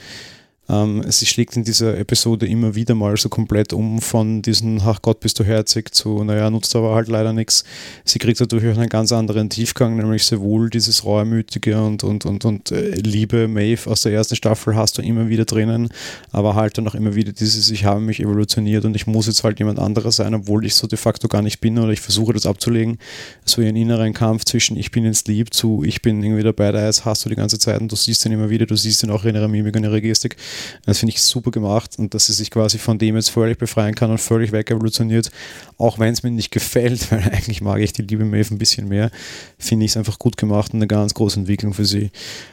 [0.71, 5.03] Ähm, sie schlägt in dieser Episode immer wieder mal so komplett um von diesen, ach
[5.03, 7.65] Gott, bist du herzig zu, naja, nutzt aber halt leider nichts.
[8.05, 12.45] Sie kriegt dadurch auch einen ganz anderen Tiefgang, nämlich sowohl dieses reumütige und, und, und,
[12.45, 15.89] und äh, liebe Maeve aus der ersten Staffel hast du immer wieder drinnen,
[16.31, 19.43] aber halt dann auch immer wieder dieses, ich habe mich evolutioniert und ich muss jetzt
[19.43, 22.33] halt jemand anderer sein, obwohl ich so de facto gar nicht bin oder ich versuche
[22.33, 22.99] das abzulegen.
[23.45, 26.81] So ihren inneren Kampf zwischen ich bin jetzt lieb zu ich bin irgendwie dabei, da
[26.81, 29.25] hast du die ganze Zeit und du siehst ihn immer wieder, du siehst ihn auch
[29.25, 30.37] in ihrer Mimik und ihrer Gestik.
[30.85, 33.95] Das finde ich super gemacht und dass sie sich quasi von dem jetzt völlig befreien
[33.95, 35.31] kann und völlig weg evolutioniert,
[35.79, 38.89] auch wenn es mir nicht gefällt, weil eigentlich mag ich die liebe Maeve ein bisschen
[38.89, 39.11] mehr,
[39.59, 42.11] finde ich es einfach gut gemacht und eine ganz große Entwicklung für sie.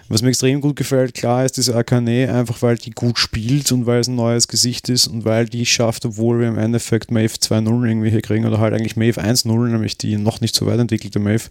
[0.10, 3.86] Was mir extrem gut gefällt, klar ist diese Akane, einfach weil die gut spielt und
[3.86, 7.36] weil es ein neues Gesicht ist und weil die schafft, obwohl wir im Endeffekt Maeve
[7.36, 10.80] 2.0 irgendwie hier kriegen oder halt eigentlich Maeve 1.0, nämlich die noch nicht so weit
[10.80, 11.50] entwickelte Maeve,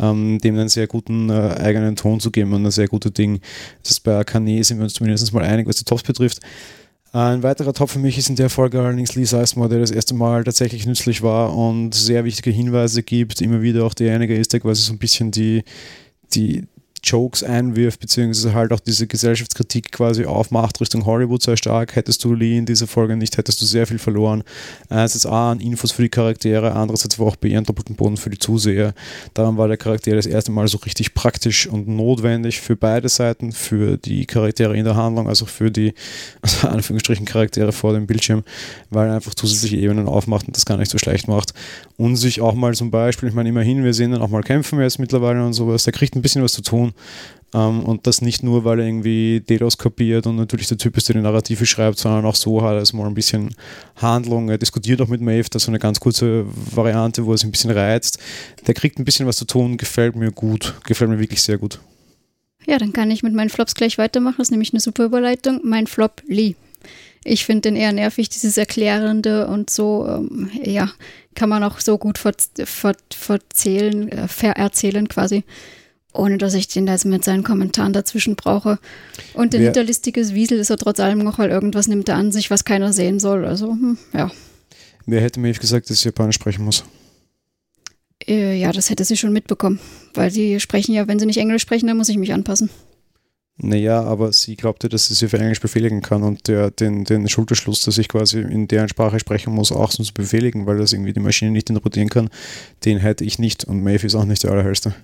[0.00, 3.40] ähm, dem einen sehr guten äh, eigenen Ton zu geben und ein sehr gutes Ding.
[3.82, 6.40] Das ist bei Akane sind wir uns zumindest mal einig, was die Tops betrifft.
[7.12, 10.14] Ein weiterer Top für mich ist in der Folge allerdings Lee Sizemore, der das erste
[10.14, 14.60] Mal tatsächlich nützlich war und sehr wichtige Hinweise gibt, immer wieder auch derjenige ist, der
[14.60, 15.64] quasi so ein bisschen die,
[16.34, 16.64] die,
[17.02, 21.96] Jokes einwirft, beziehungsweise halt auch diese Gesellschaftskritik quasi aufmacht Richtung Hollywood sehr stark.
[21.96, 24.42] Hättest du Lee in dieser Folge nicht, hättest du sehr viel verloren.
[24.88, 28.30] Einerseits A an Infos für die Charaktere, andererseits aber auch B an doppelten Boden für
[28.30, 28.94] die Zuseher.
[29.34, 33.52] Daran war der Charakter das erste Mal so richtig praktisch und notwendig für beide Seiten,
[33.52, 35.94] für die Charaktere in der Handlung, also für die
[36.42, 38.44] also Anführungsstrichen Charaktere vor dem Bildschirm,
[38.90, 41.52] weil er einfach zusätzliche Ebenen aufmacht und das gar nicht so schlecht macht.
[41.98, 44.80] Und sich auch mal zum Beispiel, ich meine, immerhin, wir sehen dann auch mal kämpfen
[44.80, 46.94] jetzt mittlerweile und sowas, der kriegt ein bisschen was zu tun.
[47.52, 50.96] Um, ähm, und das nicht nur, weil er irgendwie DDoS kopiert und natürlich der Typ
[50.98, 53.54] ist, der die Narrative schreibt, sondern auch so hat er es mal ein bisschen
[53.96, 54.50] Handlung.
[54.50, 57.48] Er diskutiert auch mit Maeve, das ist so eine ganz kurze Variante, wo er sich
[57.48, 58.18] ein bisschen reizt.
[58.66, 61.80] Der kriegt ein bisschen was zu tun, gefällt mir gut, gefällt mir wirklich sehr gut.
[62.66, 64.36] Ja, dann kann ich mit meinen Flops gleich weitermachen.
[64.36, 65.60] Das ist nämlich eine super Überleitung.
[65.64, 66.54] Mein Flop Lee.
[67.24, 70.90] Ich finde den eher nervig, dieses Erklärende und so, ähm, ja,
[71.38, 72.34] kann man auch so gut ver
[72.64, 75.44] ver verzählen, äh, vererzählen quasi
[76.14, 78.78] ohne dass ich den da jetzt mit seinen Kommentaren dazwischen brauche.
[79.34, 82.50] Und ein hinterlistiges Wiesel ist er trotz allem noch, weil irgendwas nimmt er an sich,
[82.50, 83.44] was keiner sehen soll.
[83.44, 84.30] Also, hm, ja.
[85.06, 86.84] Wer hätte mir gesagt, dass ich Japanisch sprechen muss?
[88.26, 89.78] Äh, ja, das hätte sie schon mitbekommen.
[90.14, 92.68] Weil sie sprechen ja, wenn sie nicht Englisch sprechen, dann muss ich mich anpassen.
[93.60, 97.28] Naja, aber sie glaubte, dass sie sie für Englisch befehligen kann und der, den, den
[97.28, 101.12] Schulterschluss, dass ich quasi in deren Sprache sprechen muss, auch sonst befehligen, weil das irgendwie
[101.12, 102.30] die Maschine nicht interpretieren kann,
[102.84, 104.94] den hätte ich nicht und Maeve ist auch nicht der allerhellste.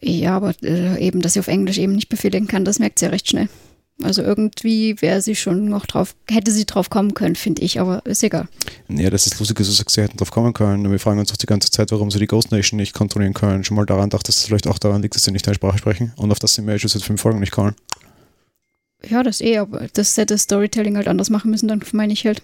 [0.00, 3.04] Ja, aber äh, eben, dass sie auf Englisch eben nicht befehligen kann, das merkt sie
[3.04, 3.48] ja recht schnell.
[4.02, 8.04] Also irgendwie wäre sie schon noch drauf, hätte sie drauf kommen können, finde ich, aber
[8.04, 8.48] ist egal.
[8.88, 10.90] Ja, das ist lustig, dass du sagst, sie hätten drauf kommen können.
[10.90, 13.62] Wir fragen uns auch die ganze Zeit, warum sie die Ghost Nation nicht kontrollieren können.
[13.62, 15.78] Schon mal daran dachte, dass es vielleicht auch daran liegt, dass sie nicht deine Sprache
[15.78, 17.76] sprechen und auf das sie Majors seit fünf Folgen nicht können.
[19.08, 22.42] Ja, das eh, aber das hätte Storytelling halt anders machen müssen, dann meine ich halt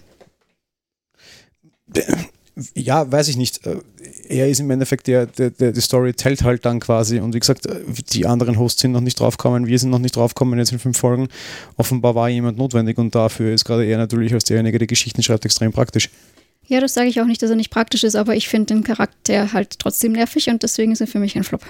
[2.74, 3.66] ja, weiß ich nicht.
[3.66, 3.76] Äh,
[4.28, 7.20] er ist im Endeffekt der, der, der die Story tellt halt dann quasi.
[7.20, 7.80] Und wie gesagt, äh,
[8.12, 10.98] die anderen Hosts sind noch nicht draufgekommen, wir sind noch nicht draufgekommen jetzt in fünf
[10.98, 11.28] Folgen.
[11.76, 15.44] Offenbar war jemand notwendig und dafür ist gerade er natürlich als derjenige, der Geschichten schreibt,
[15.44, 16.10] extrem praktisch.
[16.66, 18.84] Ja, das sage ich auch nicht, dass er nicht praktisch ist, aber ich finde den
[18.84, 21.62] Charakter halt trotzdem nervig und deswegen ist er für mich ein Flop.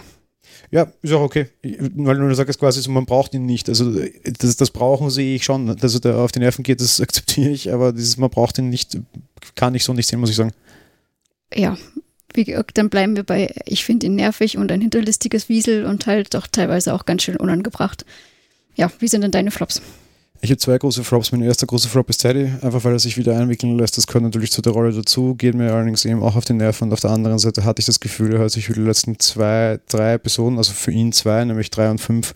[0.70, 1.46] Ja, ist auch okay.
[1.62, 3.68] Weil du sagst quasi so, man braucht ihn nicht.
[3.68, 3.92] Also
[4.24, 5.74] das, das brauchen sehe ich schon.
[5.76, 8.68] Dass er da auf die Nerven geht, das akzeptiere ich, aber dieses, man braucht ihn
[8.68, 8.98] nicht,
[9.54, 10.52] kann ich so nicht sehen, muss ich sagen
[11.54, 11.76] ja,
[12.32, 16.34] wie, dann bleiben wir bei, ich finde ihn nervig und ein hinterlistiges Wiesel und halt
[16.34, 18.04] doch teilweise auch ganz schön unangebracht.
[18.76, 19.82] Ja, wie sind denn deine Flops?
[20.42, 21.32] Ich habe zwei große Flops.
[21.32, 23.98] Mein erster große Flop ist Teddy, einfach weil er sich wieder einwickeln lässt.
[23.98, 26.84] Das gehört natürlich zu der Rolle dazu, geht mir allerdings eben auch auf die Nerven.
[26.84, 29.18] Und auf der anderen Seite hatte ich das Gefühl, er hat sich für die letzten
[29.18, 32.32] zwei, drei Episoden, also für ihn zwei, nämlich drei und fünf,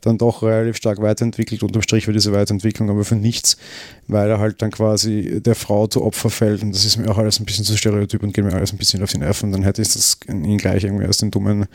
[0.00, 1.62] dann doch relativ stark weiterentwickelt.
[1.62, 3.58] Unterm Strich war diese Weiterentwicklung aber für nichts,
[4.08, 6.62] weil er halt dann quasi der Frau zu Opfer fällt.
[6.62, 8.78] Und das ist mir auch alles ein bisschen zu stereotyp und geht mir alles ein
[8.78, 9.52] bisschen auf die Nerven.
[9.52, 11.66] Dann hätte ich das ihn gleich irgendwie als den dummen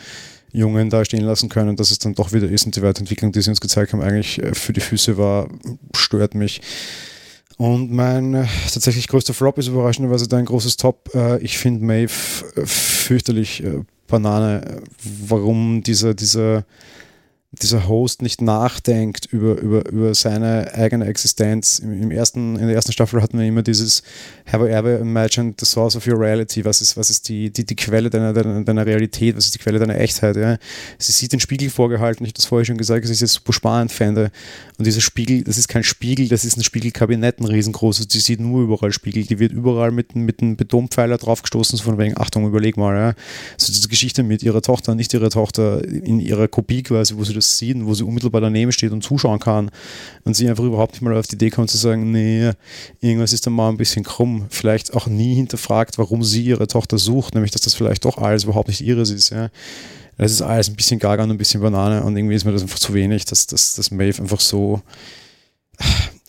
[0.51, 3.41] Jungen da stehen lassen können, dass es dann doch wieder ist und die Weiterentwicklung, die
[3.41, 5.49] sie uns gezeigt haben, eigentlich äh, für die Füße war,
[5.95, 6.61] stört mich.
[7.57, 11.09] Und mein äh, tatsächlich größter Flop ist überraschenderweise dein großes Top.
[11.13, 12.13] Äh, ich finde Maeve
[12.65, 13.63] fürchterlich
[14.07, 14.81] Banane.
[15.27, 16.65] Warum dieser, dieser
[17.53, 21.79] dieser Host nicht nachdenkt über, über, über seine eigene Existenz.
[21.79, 24.03] Im, Im, ersten, in der ersten Staffel hatten wir immer dieses
[24.51, 26.65] Have I ever imagined the source of your reality?
[26.65, 29.37] Was ist, was ist die, die, die Quelle deiner, deiner, deiner Realität?
[29.37, 30.35] Was ist die Quelle deiner Echtheit?
[30.35, 30.57] Ja?
[30.97, 33.53] Sie sieht den Spiegel vorgehalten, ich habe das vorher schon gesagt, dass ich das super
[33.53, 34.29] spannend fände.
[34.77, 38.41] Und dieser Spiegel, das ist kein Spiegel, das ist ein Spiegelkabinett, ein riesengroßes, die sieht
[38.41, 42.45] nur überall Spiegel, die wird überall mit, mit einem Betonpfeiler draufgestoßen, so von wegen, Achtung,
[42.45, 42.95] überleg mal.
[42.95, 43.13] Ja?
[43.55, 47.36] So diese Geschichte mit ihrer Tochter, nicht ihrer Tochter, in ihrer Kopie quasi, wo sie
[47.37, 49.71] das sieht wo sie unmittelbar daneben steht und zuschauen kann
[50.23, 52.51] und sie einfach überhaupt nicht mal auf die Idee kommt zu sagen, nee,
[53.01, 54.47] irgendwas ist da mal ein bisschen krumm.
[54.49, 58.43] Vielleicht auch nie hinterfragt, warum sie ihre Tochter sucht, nämlich dass das vielleicht doch alles
[58.43, 59.29] überhaupt nicht ihres ist.
[59.29, 59.49] Ja.
[60.17, 62.63] Das ist alles ein bisschen gaga und ein bisschen Banane und irgendwie ist mir das
[62.63, 64.81] einfach zu wenig, dass, dass, dass Maeve einfach so.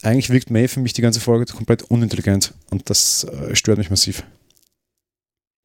[0.02, 3.90] Eigentlich wirkt Maeve für mich die ganze Folge komplett unintelligent und das äh, stört mich
[3.90, 4.22] massiv.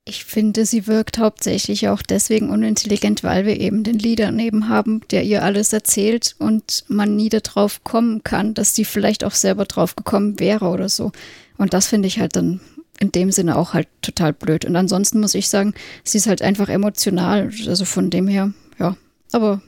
[0.05, 5.01] Ich finde, sie wirkt hauptsächlich auch deswegen unintelligent, weil wir eben den Leader neben haben,
[5.11, 9.63] der ihr alles erzählt und man nie darauf kommen kann, dass sie vielleicht auch selber
[9.63, 11.13] drauf gekommen wäre oder so.
[11.57, 12.59] Und das finde ich halt dann
[12.99, 14.65] in dem Sinne auch halt total blöd.
[14.65, 15.73] Und ansonsten muss ich sagen,
[16.03, 17.49] sie ist halt einfach emotional.
[17.67, 18.97] Also von dem her, ja.
[19.31, 19.61] Aber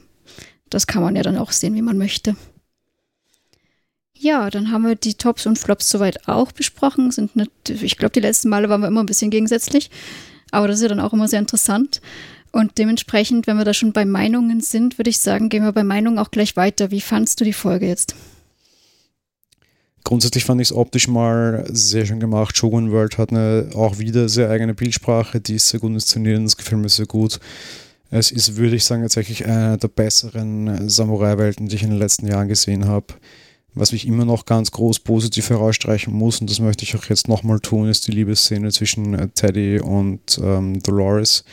[0.68, 2.36] das kann man ja dann auch sehen, wie man möchte.
[4.18, 7.10] Ja, dann haben wir die Tops und Flops soweit auch besprochen.
[7.10, 9.90] Sind nicht, ich glaube, die letzten Male waren wir immer ein bisschen gegensätzlich,
[10.50, 12.00] aber das ist ja dann auch immer sehr interessant.
[12.52, 15.84] Und dementsprechend, wenn wir da schon bei Meinungen sind, würde ich sagen, gehen wir bei
[15.84, 16.90] Meinungen auch gleich weiter.
[16.90, 18.14] Wie fandst du die Folge jetzt?
[20.04, 22.56] Grundsätzlich fand ich es optisch mal sehr schön gemacht.
[22.56, 26.44] Shogun World hat eine auch wieder sehr eigene Bildsprache, die ist sehr gut inszeniert und
[26.44, 27.40] das gefällt mir sehr gut.
[28.10, 32.28] Es ist, würde ich sagen, tatsächlich eine der besseren Samurai-Welten, die ich in den letzten
[32.28, 33.06] Jahren gesehen habe.
[33.78, 37.28] Was ich immer noch ganz groß positiv herausstreichen muss, und das möchte ich auch jetzt
[37.28, 41.44] nochmal tun, ist die Liebesszene zwischen äh, Teddy und ähm, Dolores,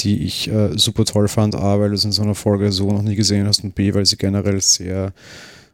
[0.00, 1.54] die ich äh, super toll fand.
[1.54, 3.94] A, weil du es in so einer Folge so noch nie gesehen hast und B,
[3.94, 5.14] weil sie generell sehr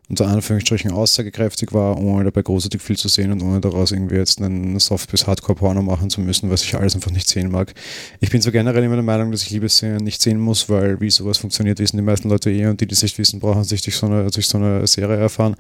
[0.09, 4.41] unter Anführungsstrichen aussagekräftig war, ohne dabei großartig viel zu sehen und ohne daraus irgendwie jetzt
[4.41, 7.75] einen Soft- bis Hardcore-Porno machen zu müssen, was ich alles einfach nicht sehen mag.
[8.21, 11.11] Ich bin so generell immer der Meinung, dass ich Liebesserien nicht sehen muss, weil wie
[11.11, 13.83] sowas funktioniert, wissen die meisten Leute eh und die, die es nicht wissen, brauchen sich
[13.83, 15.57] durch so eine, durch so eine Serie erfahren.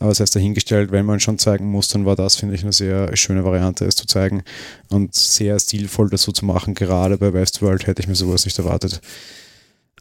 [0.00, 2.72] Aber das heißt dahingestellt, wenn man schon zeigen muss, dann war das, finde ich, eine
[2.72, 4.42] sehr schöne Variante, es zu zeigen
[4.90, 6.74] und sehr stilvoll das so zu machen.
[6.74, 9.00] Gerade bei Westworld hätte ich mir sowas nicht erwartet.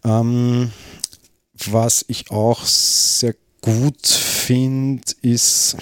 [0.04, 0.72] Ähm,
[1.54, 5.78] was ich auch sehr gut finde, ist,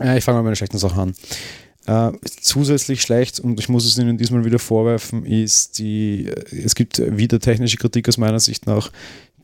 [0.00, 1.14] äh, ich fange mal mit einer schlechten Sache an.
[1.86, 6.98] Äh, zusätzlich schlecht, und ich muss es Ihnen diesmal wieder vorwerfen, ist die, es gibt
[6.98, 8.90] wieder technische Kritik aus meiner Sicht nach,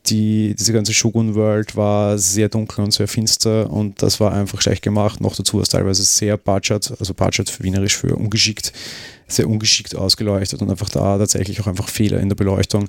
[0.07, 4.61] die, diese ganze Shogun World war sehr dunkel und sehr finster und das war einfach
[4.61, 5.21] schlecht gemacht.
[5.21, 8.71] Noch dazu ist teilweise sehr budget, also budget für wienerisch für ungeschickt,
[9.27, 12.87] sehr ungeschickt ausgeleuchtet und einfach da tatsächlich auch einfach Fehler in der Beleuchtung.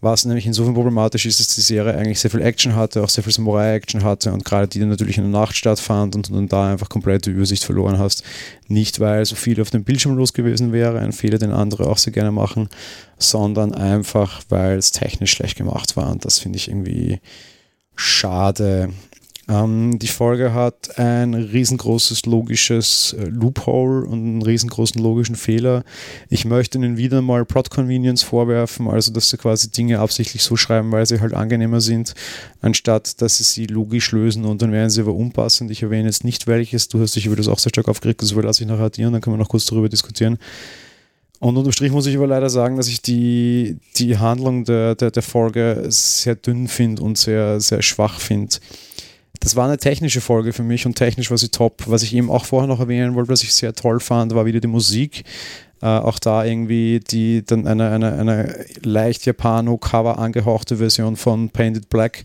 [0.00, 3.24] Was nämlich insofern problematisch ist, dass die Serie eigentlich sehr viel Action hatte, auch sehr
[3.24, 6.48] viel Samurai-Action hatte und gerade die dann natürlich in der Nacht stattfand und du dann
[6.48, 8.22] da einfach komplett die Übersicht verloren hast.
[8.68, 11.98] Nicht, weil so viel auf dem Bildschirm los gewesen wäre, ein Fehler, den andere auch
[11.98, 12.68] sehr gerne machen,
[13.18, 17.20] sondern einfach, weil es technisch schlecht gemacht war und das finde ich irgendwie
[17.94, 18.90] schade.
[19.48, 25.84] Ähm, die Folge hat ein riesengroßes logisches äh, Loophole und einen riesengroßen logischen Fehler.
[26.28, 30.56] Ich möchte ihnen wieder mal Plot Convenience vorwerfen, also dass sie quasi Dinge absichtlich so
[30.56, 32.14] schreiben, weil sie halt angenehmer sind,
[32.60, 35.70] anstatt dass sie sie logisch lösen und dann wären sie aber unpassend.
[35.70, 38.32] Ich erwähne jetzt nicht welches, du hast dich über das auch sehr stark aufgeregt, das
[38.32, 40.38] lasse ich nachher addieren, dann können wir noch kurz darüber diskutieren.
[41.38, 45.10] Und unterm Strich muss ich aber leider sagen, dass ich die, die Handlung der, der,
[45.10, 48.56] der Folge sehr dünn finde und sehr, sehr schwach finde
[49.40, 51.84] das war eine technische Folge für mich und technisch war sie top.
[51.86, 54.60] Was ich eben auch vorher noch erwähnen wollte, was ich sehr toll fand, war wieder
[54.60, 55.24] die Musik.
[55.82, 61.90] Äh, auch da irgendwie die dann eine, eine, eine leicht Japano-Cover angehauchte Version von Painted
[61.90, 62.24] Black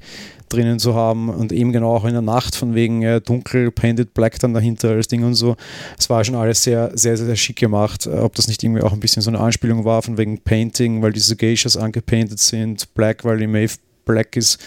[0.52, 4.14] drinnen zu haben und eben genau auch in der Nacht von wegen äh, dunkel Painted
[4.14, 5.56] Black dann dahinter als Ding und so.
[5.98, 8.06] Es war schon alles sehr, sehr, sehr, sehr schick gemacht.
[8.06, 11.02] Äh, ob das nicht irgendwie auch ein bisschen so eine Anspielung war von wegen Painting,
[11.02, 13.76] weil diese Geishas angepainted sind, Black, weil die Maeve
[14.06, 14.60] Black ist,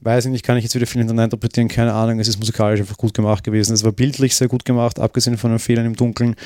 [0.00, 2.18] weiß ich nicht, kann ich jetzt wieder viel hintereinander interpretieren, keine Ahnung.
[2.20, 3.72] Es ist musikalisch einfach gut gemacht gewesen.
[3.72, 6.36] Es war bildlich sehr gut gemacht, abgesehen von den Fehlern im Dunkeln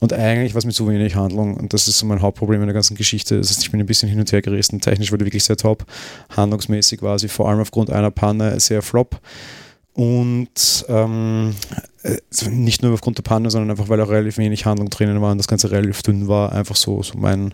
[0.00, 1.56] und eigentlich was mit zu wenig Handlung.
[1.56, 3.38] Und das ist so mein Hauptproblem in der ganzen Geschichte.
[3.38, 4.80] Das heißt, ich bin ein bisschen hin und her gerissen.
[4.80, 5.84] Technisch war die wirklich sehr top.
[6.36, 9.20] Handlungsmäßig war sie vor allem aufgrund einer Panne sehr flop.
[9.94, 11.56] Und ähm,
[12.04, 12.18] äh,
[12.50, 15.38] nicht nur aufgrund der Panne, sondern einfach, weil auch relativ wenig Handlung drinnen war und
[15.38, 16.52] das Ganze relativ dünn war.
[16.52, 17.52] Einfach so, so mein,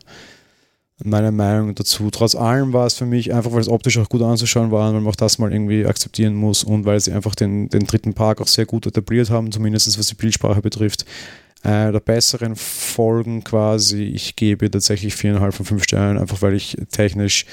[1.02, 2.10] meine Meinung dazu.
[2.10, 5.00] Trotz allem war es für mich einfach, weil es optisch auch gut anzuschauen war weil
[5.00, 8.40] man auch das mal irgendwie akzeptieren muss und weil sie einfach den, den dritten Park
[8.40, 11.04] auch sehr gut etabliert haben, zumindest was die Bildsprache betrifft.
[11.62, 16.76] Äh, der besseren Folgen quasi, ich gebe tatsächlich viereinhalb von fünf Sternen, einfach weil ich
[16.90, 17.46] technisch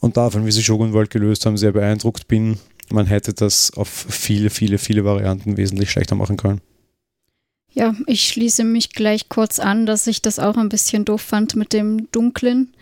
[0.00, 2.56] und davon, wie sie Shogun World gelöst haben, sehr beeindruckt bin.
[2.90, 6.60] Man hätte das auf viele, viele, viele Varianten wesentlich schlechter machen können.
[7.72, 11.54] Ja, ich schließe mich gleich kurz an, dass ich das auch ein bisschen doof fand
[11.54, 12.72] mit dem Dunklen.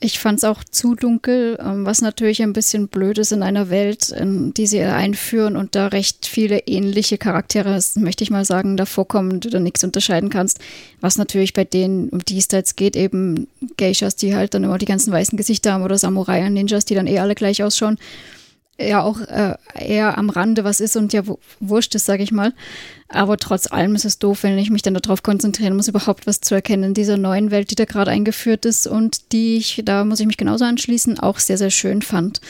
[0.00, 3.70] Ich fand es auch zu dunkel, ähm, was natürlich ein bisschen blöd ist in einer
[3.70, 8.76] Welt, in die sie einführen und da recht viele ähnliche Charaktere, möchte ich mal sagen,
[8.76, 10.58] davor kommen, du da nichts unterscheiden kannst.
[11.00, 13.46] Was natürlich bei denen, um die es da jetzt geht, eben
[13.78, 16.94] Geishas, die halt dann immer die ganzen weißen Gesichter haben oder Samurai und Ninjas, die
[16.94, 17.98] dann eh alle gleich ausschauen.
[18.78, 21.22] Ja auch äh, eher am Rande was ist und ja
[21.60, 22.52] wurscht ist, sage ich mal.
[23.08, 26.40] Aber trotz allem ist es doof, wenn ich mich dann darauf konzentrieren muss, überhaupt was
[26.40, 30.04] zu erkennen in dieser neuen Welt, die da gerade eingeführt ist und die ich, da
[30.04, 32.40] muss ich mich genauso anschließen, auch sehr, sehr schön fand.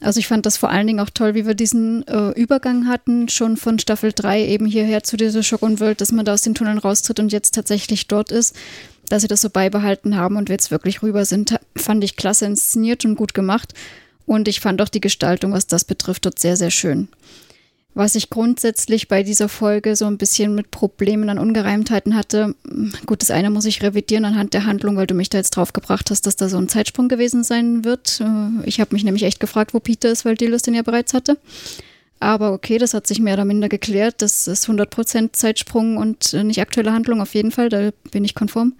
[0.00, 3.28] Also ich fand das vor allen Dingen auch toll, wie wir diesen äh, Übergang hatten,
[3.28, 6.78] schon von Staffel 3 eben hierher zu dieser Schock-und-Welt, dass man da aus den Tunneln
[6.78, 8.54] raustritt und jetzt tatsächlich dort ist,
[9.08, 12.44] dass sie das so beibehalten haben und wir jetzt wirklich rüber sind, fand ich klasse
[12.44, 13.72] inszeniert und gut gemacht.
[14.26, 17.08] Und ich fand auch die Gestaltung, was das betrifft, dort sehr, sehr schön.
[17.96, 22.56] Was ich grundsätzlich bei dieser Folge so ein bisschen mit Problemen an Ungereimtheiten hatte,
[23.06, 25.72] gut, das eine muss ich revidieren anhand der Handlung, weil du mich da jetzt drauf
[25.72, 28.20] gebracht hast, dass da so ein Zeitsprung gewesen sein wird.
[28.20, 31.14] Äh, ich habe mich nämlich echt gefragt, wo Peter ist, weil Delos den ja bereits
[31.14, 31.38] hatte.
[32.18, 34.22] Aber okay, das hat sich mehr oder minder geklärt.
[34.22, 38.74] Das ist 100% Zeitsprung und nicht aktuelle Handlung, auf jeden Fall, da bin ich konform.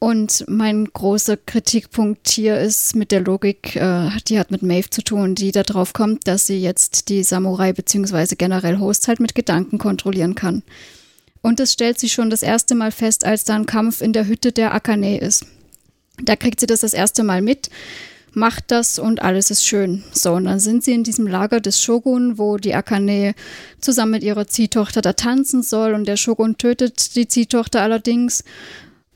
[0.00, 5.02] Und mein großer Kritikpunkt hier ist mit der Logik, äh, die hat mit Maeve zu
[5.02, 8.36] tun, die darauf kommt, dass sie jetzt die Samurai bzw.
[8.36, 10.62] generell Hosts halt mit Gedanken kontrollieren kann.
[11.42, 14.26] Und das stellt sie schon das erste Mal fest, als da ein Kampf in der
[14.28, 15.46] Hütte der Akane ist.
[16.22, 17.68] Da kriegt sie das das erste Mal mit,
[18.32, 20.04] macht das und alles ist schön.
[20.12, 23.34] So, und dann sind sie in diesem Lager des Shogun, wo die Akane
[23.80, 28.44] zusammen mit ihrer Ziehtochter da tanzen soll und der Shogun tötet die Ziehtochter allerdings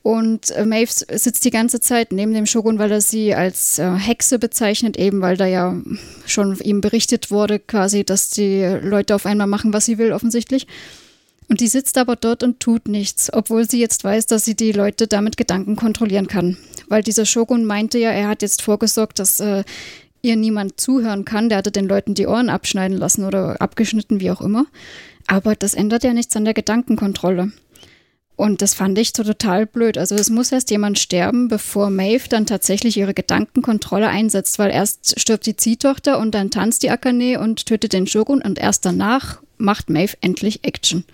[0.03, 3.89] und äh, Maeve sitzt die ganze Zeit neben dem Shogun, weil er sie als äh,
[3.95, 5.81] Hexe bezeichnet, eben weil da ja
[6.25, 10.67] schon ihm berichtet wurde, quasi, dass die Leute auf einmal machen, was sie will, offensichtlich.
[11.47, 14.73] Und die sitzt aber dort und tut nichts, obwohl sie jetzt weiß, dass sie die
[14.73, 16.57] Leute damit Gedanken kontrollieren kann.
[16.89, 19.63] Weil dieser Shogun meinte ja, er hat jetzt vorgesorgt, dass äh,
[20.21, 21.47] ihr niemand zuhören kann.
[21.47, 24.65] Der hatte den Leuten die Ohren abschneiden lassen oder abgeschnitten, wie auch immer.
[25.27, 27.53] Aber das ändert ja nichts an der Gedankenkontrolle.
[28.35, 29.97] Und das fand ich so total blöd.
[29.97, 35.19] Also es muss erst jemand sterben, bevor Maeve dann tatsächlich ihre Gedankenkontrolle einsetzt, weil erst
[35.19, 39.41] stirbt die Ziehtochter und dann tanzt die Akane und tötet den Shogun und erst danach
[39.57, 41.05] macht Maeve endlich Action.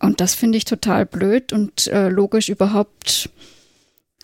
[0.00, 3.30] Und das finde ich total blöd und äh, logisch überhaupt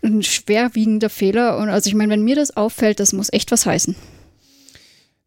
[0.05, 1.59] ein schwerwiegender Fehler.
[1.59, 3.97] Und also ich meine, wenn mir das auffällt, das muss echt was heißen.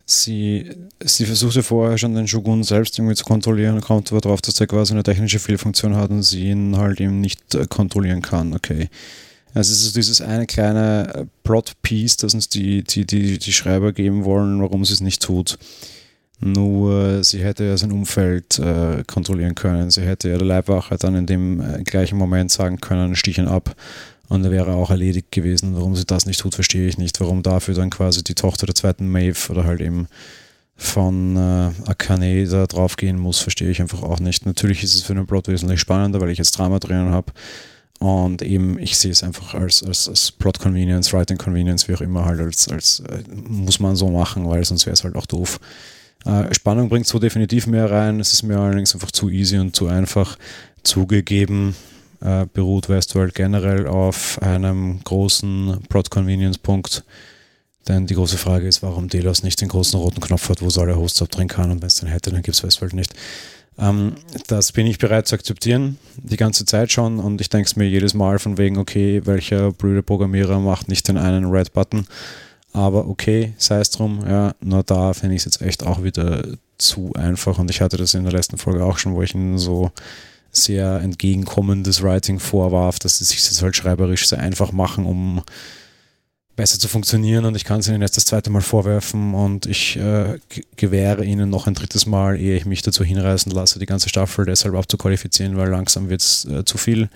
[0.09, 0.71] Sie,
[1.03, 4.65] sie versuchte vorher schon den Shogun selbst irgendwie zu kontrollieren, kommt aber darauf, dass er
[4.65, 8.53] quasi eine technische Fehlfunktion hat und sie ihn halt eben nicht äh, kontrollieren kann.
[8.53, 8.87] Okay.
[9.53, 13.91] Also es ist dieses eine kleine äh, Plot-Piece, das uns die, die, die, die Schreiber
[13.91, 15.59] geben wollen, warum sie es nicht tut.
[16.39, 19.89] Nur sie hätte ja sein Umfeld äh, kontrollieren können.
[19.89, 23.75] Sie hätte ja der Leibwache dann in dem äh, gleichen Moment sagen können, stichen ab.
[24.29, 25.75] Und er wäre auch erledigt gewesen.
[25.75, 27.19] Warum sie das nicht tut, verstehe ich nicht.
[27.19, 30.07] Warum dafür dann quasi die Tochter der zweiten Maeve oder halt eben
[30.75, 34.45] von äh, Akane da draufgehen muss, verstehe ich einfach auch nicht.
[34.45, 37.31] Natürlich ist es für den Plot wesentlich spannender, weil ich jetzt Drama drinnen habe.
[37.99, 42.01] Und eben, ich sehe es einfach als, als, als Plot Convenience, Writing Convenience, wie auch
[42.01, 45.25] immer, halt als, als äh, muss man so machen, weil sonst wäre es halt auch
[45.25, 45.59] doof.
[46.25, 48.19] Äh, Spannung bringt so definitiv mehr rein.
[48.19, 50.37] Es ist mir allerdings einfach zu easy und zu einfach
[50.83, 51.75] zugegeben
[52.21, 57.03] äh, beruht Westworld generell auf einem großen Plot-Convenience-Punkt.
[57.87, 60.77] Denn die große Frage ist, warum Delos nicht den großen roten Knopf hat, wo es
[60.77, 61.71] alle Hosts abdrehen kann.
[61.71, 63.13] Und wenn es den hätte, dann gibt es Westworld nicht.
[63.79, 64.15] Ähm,
[64.47, 67.19] das bin ich bereit zu akzeptieren, die ganze Zeit schon.
[67.19, 71.07] Und ich denke es mir jedes Mal von wegen, okay, welcher blöde Programmierer macht nicht
[71.07, 72.07] den einen Red-Button.
[72.73, 74.19] Aber okay, sei es drum.
[74.27, 76.43] Ja, nur da finde ich es jetzt echt auch wieder
[76.77, 77.57] zu einfach.
[77.57, 79.91] Und ich hatte das in der letzten Folge auch schon, wo ich ihn so
[80.57, 85.41] sehr entgegenkommendes Writing vorwarf, dass sie sich das halt schreiberisch sehr einfach machen, um
[86.57, 87.45] besser zu funktionieren.
[87.45, 89.33] Und ich kann es ihnen jetzt das zweite Mal vorwerfen.
[89.33, 90.39] Und ich äh,
[90.75, 94.45] gewähre ihnen noch ein drittes Mal, ehe ich mich dazu hinreißen lasse, die ganze Staffel
[94.45, 97.09] deshalb abzuqualifizieren, weil langsam wird es äh, zu viel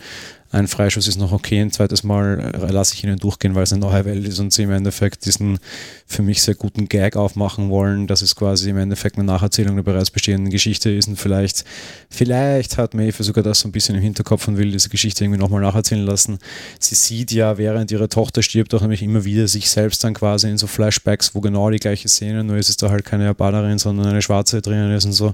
[0.51, 3.71] ein Freischuss ist noch okay, ein zweites Mal äh, lasse ich ihnen durchgehen, weil es
[3.71, 5.59] eine neue Welt ist und sie im Endeffekt diesen
[6.05, 9.83] für mich sehr guten Gag aufmachen wollen, dass es quasi im Endeffekt eine Nacherzählung der
[9.83, 11.63] bereits bestehenden Geschichte ist und vielleicht,
[12.09, 15.39] vielleicht hat Maeve sogar das so ein bisschen im Hinterkopf und will diese Geschichte irgendwie
[15.39, 16.39] nochmal nacherzählen lassen.
[16.79, 20.49] Sie sieht ja, während ihre Tochter stirbt, auch nämlich immer wieder sich selbst dann quasi
[20.49, 23.79] in so Flashbacks, wo genau die gleiche Szene, nur ist es da halt keine Japanerin,
[23.79, 25.33] sondern eine Schwarze drinnen ist und so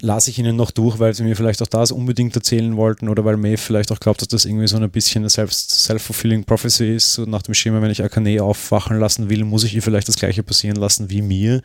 [0.00, 3.24] lasse ich ihnen noch durch, weil sie mir vielleicht auch das unbedingt erzählen wollten oder
[3.24, 7.14] weil Maeve vielleicht auch glaubt, dass das irgendwie so ein bisschen eine self-fulfilling prophecy ist.
[7.14, 10.16] So nach dem Schema, wenn ich Akane aufwachen lassen will, muss ich ihr vielleicht das
[10.16, 11.62] gleiche passieren lassen wie mir.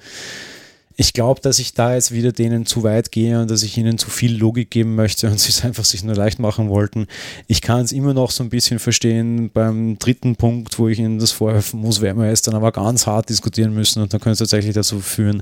[1.02, 3.98] Ich glaube, dass ich da jetzt wieder denen zu weit gehe und dass ich ihnen
[3.98, 7.08] zu viel Logik geben möchte und sie es einfach sich nur leicht machen wollten.
[7.48, 9.50] Ich kann es immer noch so ein bisschen verstehen.
[9.50, 13.08] Beim dritten Punkt, wo ich ihnen das vorwerfen muss, werden wir es dann aber ganz
[13.08, 15.42] hart diskutieren müssen und dann könnte es tatsächlich dazu führen,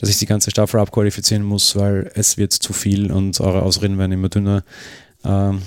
[0.00, 3.98] dass ich die ganze Staffel abqualifizieren muss, weil es wird zu viel und eure Ausreden
[3.98, 4.64] werden immer dünner.
[5.26, 5.60] Ähm,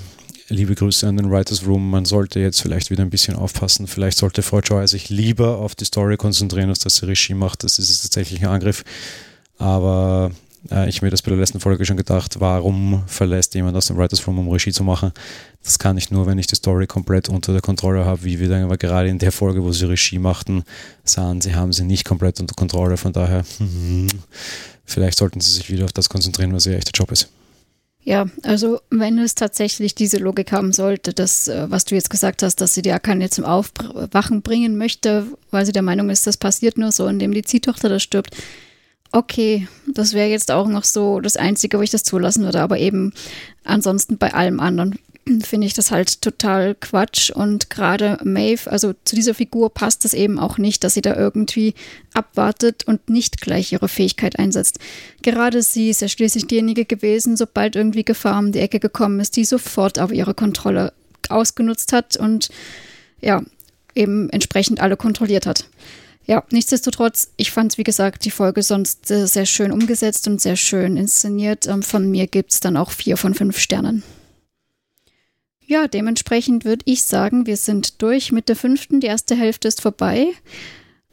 [0.49, 1.89] liebe Grüße an den Writers Room.
[1.89, 3.87] Man sollte jetzt vielleicht wieder ein bisschen aufpassen.
[3.87, 7.63] Vielleicht sollte Joy sich lieber auf die Story konzentrieren, als dass sie Regie macht.
[7.63, 8.83] Das ist tatsächlich ein Angriff.
[9.57, 10.31] Aber
[10.71, 13.97] äh, ich mir das bei der letzten Folge schon gedacht, warum verlässt jemand aus dem
[13.97, 15.11] Writers Room, um Regie zu machen?
[15.63, 18.49] Das kann ich nur, wenn ich die Story komplett unter der Kontrolle habe, wie wir
[18.49, 20.63] dann aber gerade in der Folge, wo sie Regie machten,
[21.03, 22.97] sahen, sie haben sie nicht komplett unter Kontrolle.
[22.97, 23.43] Von daher,
[24.85, 27.29] vielleicht sollten sie sich wieder auf das konzentrieren, was ihr echter Job ist.
[28.01, 32.43] Ja, also wenn es tatsächlich diese Logik haben sollte, dass, äh, was du jetzt gesagt
[32.43, 36.37] hast, dass sie die Akane zum Aufwachen bringen möchte, weil sie der Meinung ist, das
[36.37, 38.35] passiert nur so, indem die Ziehtochter da stirbt.
[39.11, 42.77] Okay, das wäre jetzt auch noch so das Einzige, wo ich das zulassen würde, aber
[42.77, 43.11] eben
[43.63, 44.97] ansonsten bei allem anderen
[45.41, 47.29] finde ich das halt total Quatsch.
[47.29, 51.15] Und gerade Maeve, also zu dieser Figur passt es eben auch nicht, dass sie da
[51.15, 51.73] irgendwie
[52.13, 54.79] abwartet und nicht gleich ihre Fähigkeit einsetzt.
[55.21, 59.35] Gerade sie ist ja schließlich diejenige gewesen, sobald irgendwie Gefahr um die Ecke gekommen ist,
[59.35, 60.93] die sofort aber ihre Kontrolle
[61.29, 62.49] ausgenutzt hat und
[63.21, 63.43] ja,
[63.95, 65.65] eben entsprechend alle kontrolliert hat.
[66.25, 70.55] Ja, nichtsdestotrotz, ich fand, wie gesagt, die Folge sonst äh, sehr schön umgesetzt und sehr
[70.55, 71.65] schön inszeniert.
[71.65, 74.03] Ähm, von mir gibt es dann auch vier von fünf Sternen.
[75.69, 79.01] Ja, dementsprechend würde ich sagen, wir sind durch mit der fünften.
[79.01, 80.29] Die erste Hälfte ist vorbei.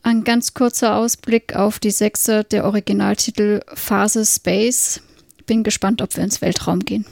[0.02, 5.02] Ein ganz kurzer Ausblick auf die sechste, der Originaltitel Phase Space.
[5.44, 7.04] Bin gespannt, ob wir ins Weltraum gehen.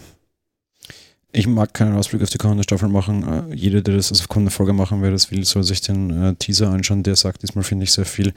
[1.37, 3.51] Ich mag keinen Ausblick auf die kommende Staffel machen.
[3.51, 6.35] Äh, jeder, der das auf kommende Folge machen will, das will, soll sich den äh,
[6.37, 7.03] Teaser anschauen.
[7.03, 8.33] Der sagt diesmal, finde ich, sehr viel.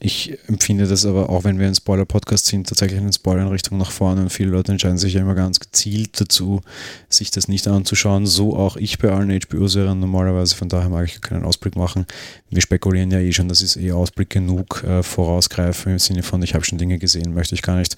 [0.00, 3.78] Ich empfinde das aber, auch wenn wir ein Spoiler-Podcast sind, tatsächlich einen Spoiler in Richtung
[3.78, 4.22] nach vorne.
[4.22, 6.62] Und viele Leute entscheiden sich ja immer ganz gezielt dazu,
[7.08, 8.26] sich das nicht anzuschauen.
[8.26, 10.56] So auch ich bei allen HBO-Serien normalerweise.
[10.56, 12.06] Von daher mag ich keinen Ausblick machen.
[12.50, 14.82] Wir spekulieren ja eh schon, das ist eh Ausblick genug.
[14.82, 17.96] Äh, vorausgreifen im Sinne von, ich habe schon Dinge gesehen, möchte ich gar nicht.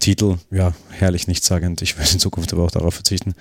[0.00, 1.80] Titel, ja, herrlich nichtssagend.
[1.80, 3.34] Ich werde in Zukunft aber auch darauf verzichten.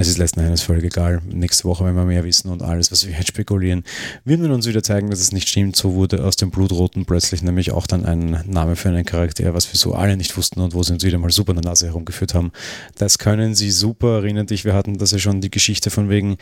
[0.00, 1.20] Es ist letzten Endes völlig egal.
[1.28, 3.82] Nächste Woche, wenn wir mehr wissen und alles, was wir jetzt spekulieren,
[4.24, 5.74] werden wir uns wieder zeigen, dass es nicht stimmt.
[5.74, 9.72] So wurde aus dem Blutroten plötzlich nämlich auch dann ein Name für einen Charakter, was
[9.72, 11.86] wir so alle nicht wussten und wo sie uns wieder mal super in der Nase
[11.86, 12.52] herumgeführt haben.
[12.96, 14.18] Das können sie super.
[14.18, 16.36] Erinnern dich, wir hatten das ja schon die Geschichte von wegen,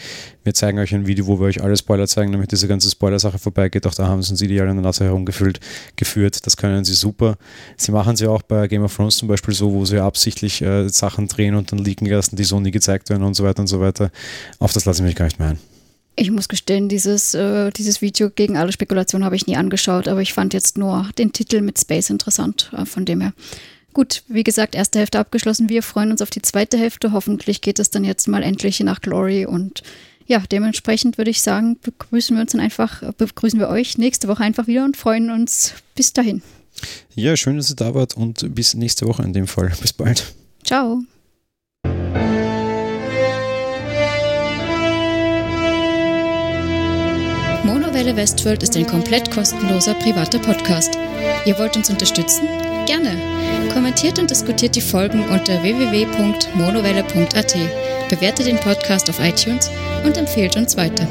[0.45, 3.39] wir zeigen euch ein Video, wo wir euch alle Spoiler zeigen, damit diese ganze Spoiler-Sache
[3.39, 3.87] vorbeigeht.
[3.87, 5.61] Auch da haben sie uns ideal in der Nase herumgeführt,
[5.97, 6.45] geführt.
[6.45, 7.39] Das können sie super.
[7.79, 10.91] Sie machen sie auch bei Game of Thrones zum Beispiel so, wo sie absichtlich äh,
[10.91, 13.67] Sachen drehen und dann liegen lassen, die so nie gezeigt werden und so weiter und
[13.67, 14.11] so weiter.
[14.59, 15.59] Auf das lasse ich mich gar nicht mehr ein.
[16.19, 20.23] Ich muss gestehen, dieses, äh, dieses Video gegen alle Spekulationen habe ich nie angeschaut, aber
[20.23, 23.33] ich fand jetzt nur den Titel mit Space interessant, äh, von dem her.
[23.93, 25.69] Gut, wie gesagt, erste Hälfte abgeschlossen.
[25.69, 27.13] Wir freuen uns auf die zweite Hälfte.
[27.13, 29.83] Hoffentlich geht es dann jetzt mal endlich nach Glory und
[30.27, 34.43] ja, dementsprechend würde ich sagen, begrüßen wir uns dann einfach, begrüßen wir euch nächste Woche
[34.43, 36.43] einfach wieder und freuen uns bis dahin.
[37.15, 39.73] Ja, schön, dass ihr da wart und bis nächste Woche in dem Fall.
[39.81, 40.35] Bis bald.
[40.65, 41.03] Ciao.
[47.97, 50.99] Monowelle Westworld ist ein komplett kostenloser privater Podcast.
[51.47, 52.47] Ihr wollt uns unterstützen?
[52.85, 53.17] Gerne.
[53.73, 57.55] Kommentiert und diskutiert die Folgen unter www.monowelle.at,
[58.11, 59.71] bewertet den Podcast auf iTunes
[60.05, 61.09] und empfehlt uns weiter.